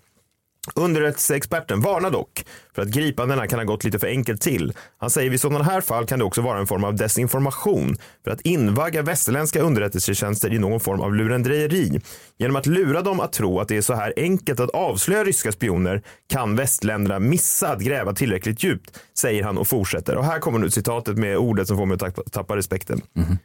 Underrättelseexperten 0.74 1.80
varnar 1.80 2.10
dock 2.10 2.44
för 2.74 2.82
att 2.82 2.88
gripandena 2.88 3.46
kan 3.46 3.58
ha 3.58 3.64
gått 3.64 3.84
lite 3.84 3.98
för 3.98 4.06
enkelt 4.06 4.40
till. 4.40 4.72
Han 4.98 5.10
säger 5.10 5.30
vid 5.30 5.40
sådana 5.40 5.64
här 5.64 5.80
fall 5.80 6.06
kan 6.06 6.18
det 6.18 6.24
också 6.24 6.40
vara 6.40 6.58
en 6.58 6.66
form 6.66 6.84
av 6.84 6.94
desinformation 6.94 7.96
för 8.24 8.30
att 8.30 8.40
invagga 8.40 9.02
västerländska 9.02 9.60
underrättelsetjänster 9.60 10.52
i 10.52 10.58
någon 10.58 10.80
form 10.80 11.00
av 11.00 11.14
lurendrejeri. 11.14 12.00
Genom 12.38 12.56
att 12.56 12.66
lura 12.66 13.02
dem 13.02 13.20
att 13.20 13.32
tro 13.32 13.60
att 13.60 13.68
det 13.68 13.76
är 13.76 13.82
så 13.82 13.94
här 13.94 14.12
enkelt 14.16 14.60
att 14.60 14.70
avslöja 14.70 15.24
ryska 15.24 15.52
spioner 15.52 16.02
kan 16.28 16.56
västländerna 16.56 17.18
missa 17.18 17.68
att 17.68 17.80
gräva 17.80 18.12
tillräckligt 18.12 18.64
djupt, 18.64 18.98
säger 19.18 19.44
han 19.44 19.58
och 19.58 19.68
fortsätter. 19.68 20.16
Och 20.16 20.24
här 20.24 20.38
kommer 20.38 20.58
nu 20.58 20.70
citatet 20.70 21.18
med 21.18 21.36
ordet 21.36 21.68
som 21.68 21.76
får 21.76 21.86
mig 21.86 21.94
att 21.94 22.00
tappa, 22.00 22.22
tappa 22.22 22.56
respekten. 22.56 23.00
Mhm. 23.14 23.38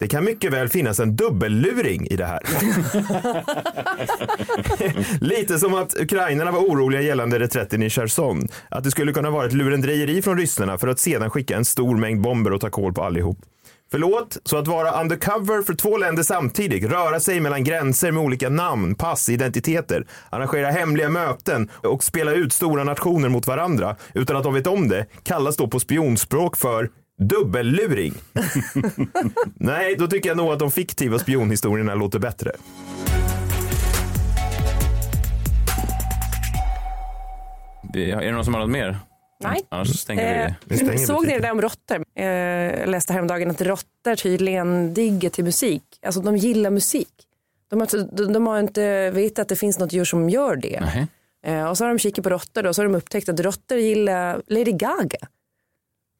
Det 0.00 0.08
kan 0.08 0.24
mycket 0.24 0.52
väl 0.52 0.68
finnas 0.68 1.00
en 1.00 1.16
dubbelluring 1.16 2.06
i 2.06 2.16
det 2.16 2.26
här. 2.26 2.40
Lite 5.24 5.58
som 5.58 5.74
att 5.74 6.00
ukrainarna 6.00 6.50
var 6.50 6.60
oroliga 6.60 7.00
gällande 7.00 7.38
reträtten 7.38 7.82
i 7.82 7.90
Cherson. 7.90 8.48
Att 8.68 8.84
det 8.84 8.90
skulle 8.90 9.12
kunna 9.12 9.30
vara 9.30 9.46
ett 9.46 9.52
lurendrejeri 9.52 10.22
från 10.22 10.38
ryssarna 10.38 10.78
för 10.78 10.88
att 10.88 10.98
sedan 10.98 11.30
skicka 11.30 11.56
en 11.56 11.64
stor 11.64 11.96
mängd 11.96 12.20
bomber 12.20 12.52
och 12.52 12.60
ta 12.60 12.70
koll 12.70 12.92
på 12.92 13.02
allihop. 13.02 13.38
Förlåt, 13.90 14.36
så 14.44 14.56
att 14.56 14.66
vara 14.66 15.00
undercover 15.00 15.62
för 15.62 15.74
två 15.74 15.96
länder 15.96 16.22
samtidigt, 16.22 16.90
röra 16.90 17.20
sig 17.20 17.40
mellan 17.40 17.64
gränser 17.64 18.12
med 18.12 18.22
olika 18.22 18.48
namn, 18.48 18.94
pass, 18.94 19.28
identiteter, 19.28 20.06
arrangera 20.30 20.70
hemliga 20.70 21.08
möten 21.08 21.70
och 21.72 22.04
spela 22.04 22.32
ut 22.32 22.52
stora 22.52 22.84
nationer 22.84 23.28
mot 23.28 23.46
varandra 23.46 23.96
utan 24.14 24.36
att 24.36 24.42
de 24.42 24.54
vet 24.54 24.66
om 24.66 24.88
det, 24.88 25.06
kallas 25.22 25.56
då 25.56 25.68
på 25.68 25.80
spionspråk 25.80 26.56
för 26.56 26.90
dubbelluring. 27.20 28.14
Nej, 29.54 29.96
då 29.98 30.06
tycker 30.06 30.28
jag 30.30 30.36
nog 30.36 30.52
att 30.52 30.58
de 30.58 30.70
fiktiva 30.70 31.18
spionhistorierna 31.18 31.94
låter 31.94 32.18
bättre. 32.18 32.52
Vi- 37.92 38.10
Är 38.10 38.20
det 38.20 38.32
någon 38.32 38.44
som 38.44 38.54
har 38.54 38.60
något 38.60 38.70
mer? 38.70 38.98
Nej. 39.42 39.60
Annars 39.68 39.88
stänger 39.98 40.56
vi. 40.64 40.80
Eh, 40.90 40.96
såg 40.96 41.26
ni 41.26 41.32
det 41.34 41.40
där 41.40 41.50
om 41.50 41.60
råttor? 41.60 42.04
Eh, 42.18 42.26
jag 42.26 42.88
läste 42.88 43.12
häromdagen 43.12 43.50
att 43.50 43.60
råttor 43.60 44.14
tydligen 44.16 44.94
digger 44.94 45.30
till 45.30 45.44
musik. 45.44 45.82
Alltså 46.06 46.20
de 46.20 46.36
gillar 46.36 46.70
musik. 46.70 47.08
De 47.70 47.80
har, 47.80 48.16
de, 48.16 48.32
de 48.32 48.46
har 48.46 48.58
inte 48.60 49.10
vetat 49.10 49.38
att 49.38 49.48
det 49.48 49.56
finns 49.56 49.78
något 49.78 49.92
djur 49.92 50.04
som 50.04 50.30
gör 50.30 50.56
det. 50.56 50.82
Eh, 51.46 51.64
och 51.64 51.78
så 51.78 51.84
har 51.84 51.88
de 51.88 51.98
kikat 51.98 52.22
på 52.24 52.30
råttor 52.30 52.66
och 52.66 52.74
så 52.74 52.82
har 52.82 52.88
de 52.88 52.94
upptäckt 52.94 53.28
att 53.28 53.40
råttor 53.40 53.78
gillar 53.78 54.42
Lady 54.46 54.72
Gaga. 54.72 55.18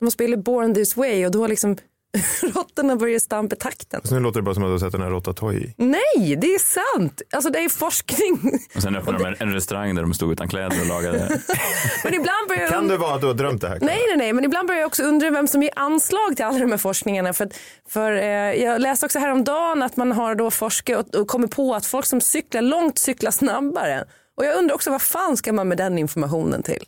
De 0.00 0.06
har 0.06 0.10
spelat 0.10 0.44
Born 0.44 0.74
This 0.74 0.96
Way 0.96 1.26
och 1.26 1.32
då 1.32 1.40
har 1.40 1.48
liksom 1.48 1.76
råttorna 2.42 2.96
börjat 2.96 3.22
stampa 3.22 3.56
takten. 3.56 4.00
Så 4.04 4.14
nu 4.14 4.20
låter 4.20 4.40
det 4.40 4.44
bara 4.44 4.54
som 4.54 4.64
att 4.64 4.68
du 4.68 4.72
har 4.72 4.78
sett 4.78 4.92
den 4.92 5.02
här 5.02 5.10
Rotatouille. 5.10 5.72
Nej, 5.76 6.36
det 6.40 6.46
är 6.54 6.58
sant. 6.58 7.22
Alltså 7.32 7.50
det 7.50 7.58
är 7.58 7.68
forskning. 7.68 8.58
Och 8.76 8.82
sen 8.82 8.96
öppnade 8.96 9.18
de 9.18 9.44
en- 9.44 9.52
restaurang 9.52 9.94
där 9.94 10.02
de 10.02 10.14
stod 10.14 10.32
utan 10.32 10.48
kläder 10.48 10.80
och 10.80 10.86
lagade. 10.86 11.18
Men 12.04 12.14
ibland 12.14 12.48
börjar 12.48 12.62
jag 12.62 12.70
Kan 12.70 12.88
det 12.88 12.96
vara 12.96 13.14
att 13.14 13.20
du 13.20 13.26
har 13.26 13.34
drömt 13.34 13.60
det 13.60 13.68
här? 13.68 13.78
Nej, 13.80 13.98
nej, 14.08 14.16
nej, 14.16 14.32
men 14.32 14.44
ibland 14.44 14.68
börjar 14.68 14.80
jag 14.80 14.86
också 14.86 15.02
undra 15.02 15.30
vem 15.30 15.48
som 15.48 15.62
ger 15.62 15.72
anslag 15.76 16.36
till 16.36 16.44
alla 16.44 16.58
de 16.58 16.70
här 16.70 16.78
forskningarna. 16.78 17.32
För, 17.32 17.48
för 17.88 18.12
eh, 18.12 18.22
jag 18.62 18.80
läste 18.80 19.06
också 19.06 19.18
häromdagen 19.18 19.82
att 19.82 19.96
man 19.96 20.12
har 20.12 20.34
då 20.34 20.50
forskat 20.50 21.14
och, 21.14 21.20
och 21.20 21.28
kommit 21.28 21.50
på 21.56 21.74
att 21.74 21.86
folk 21.86 22.06
som 22.06 22.20
cyklar 22.20 22.62
långt 22.62 22.98
cyklar 22.98 23.30
snabbare. 23.30 24.04
Och 24.40 24.46
jag 24.46 24.56
undrar 24.56 24.74
också 24.74 24.90
vad 24.90 25.02
fan 25.02 25.36
ska 25.36 25.52
man 25.52 25.68
med 25.68 25.78
den 25.78 25.98
informationen 25.98 26.62
till? 26.62 26.84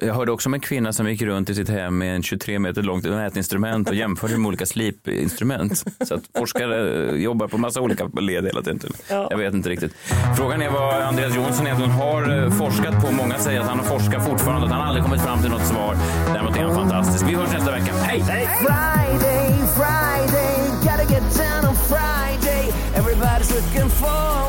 Jag 0.00 0.14
hörde 0.14 0.32
också 0.32 0.48
om 0.48 0.54
en 0.54 0.60
kvinna 0.60 0.92
som 0.92 1.08
gick 1.10 1.22
runt 1.22 1.50
i 1.50 1.54
sitt 1.54 1.68
hem 1.68 1.98
med 1.98 2.14
en 2.16 2.22
23 2.22 2.58
meter 2.58 2.82
långt 2.82 3.04
mätinstrument 3.04 3.88
och 3.88 3.94
jämförde 3.94 4.38
med 4.38 4.48
olika 4.48 4.66
slipinstrument. 4.66 5.84
Så 6.04 6.14
att 6.14 6.22
forskare 6.38 7.10
jobbar 7.18 7.48
på 7.48 7.58
massa 7.58 7.80
olika 7.80 8.10
led 8.20 8.44
hela 8.44 8.62
tiden. 8.62 8.92
Jag 9.08 9.38
vet 9.38 9.54
inte 9.54 9.68
riktigt. 9.68 9.94
Frågan 10.36 10.62
är 10.62 10.70
vad 10.70 11.02
Andreas 11.02 11.36
Jonsson 11.36 11.66
egentligen 11.66 11.92
har 11.92 12.44
eh, 12.44 12.50
forskat 12.50 13.04
på. 13.04 13.12
Många 13.12 13.38
säger 13.38 13.60
att 13.60 13.68
han 13.68 13.78
har 13.78 13.86
forskat 13.86 14.26
fortfarande, 14.26 14.66
att 14.66 14.72
han 14.72 14.82
aldrig 14.82 15.04
kommit 15.04 15.20
fram 15.22 15.42
till 15.42 15.50
något 15.50 15.66
svar. 15.66 15.96
Däremot 16.34 16.56
är 16.56 16.62
han 16.62 16.74
fantastisk. 16.74 17.24
Vi 17.28 17.34
hörs 17.34 17.52
nästa 17.52 17.72
vecka. 17.72 17.92
Hej! 17.92 18.20
Friday, 18.20 19.48
Friday, 19.78 20.70
gotta 20.82 21.12
get 21.14 21.22
down 21.36 21.70
on 21.70 21.76
Friday. 21.90 22.72
Everybody's 22.94 23.50
looking 23.54 23.90
forward 23.90 24.41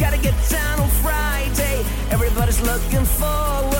gotta 0.00 0.16
get 0.16 0.34
down 0.48 0.80
on 0.80 0.88
Friday. 1.02 1.84
Everybody's 2.10 2.60
looking 2.62 3.04
forward 3.04 3.79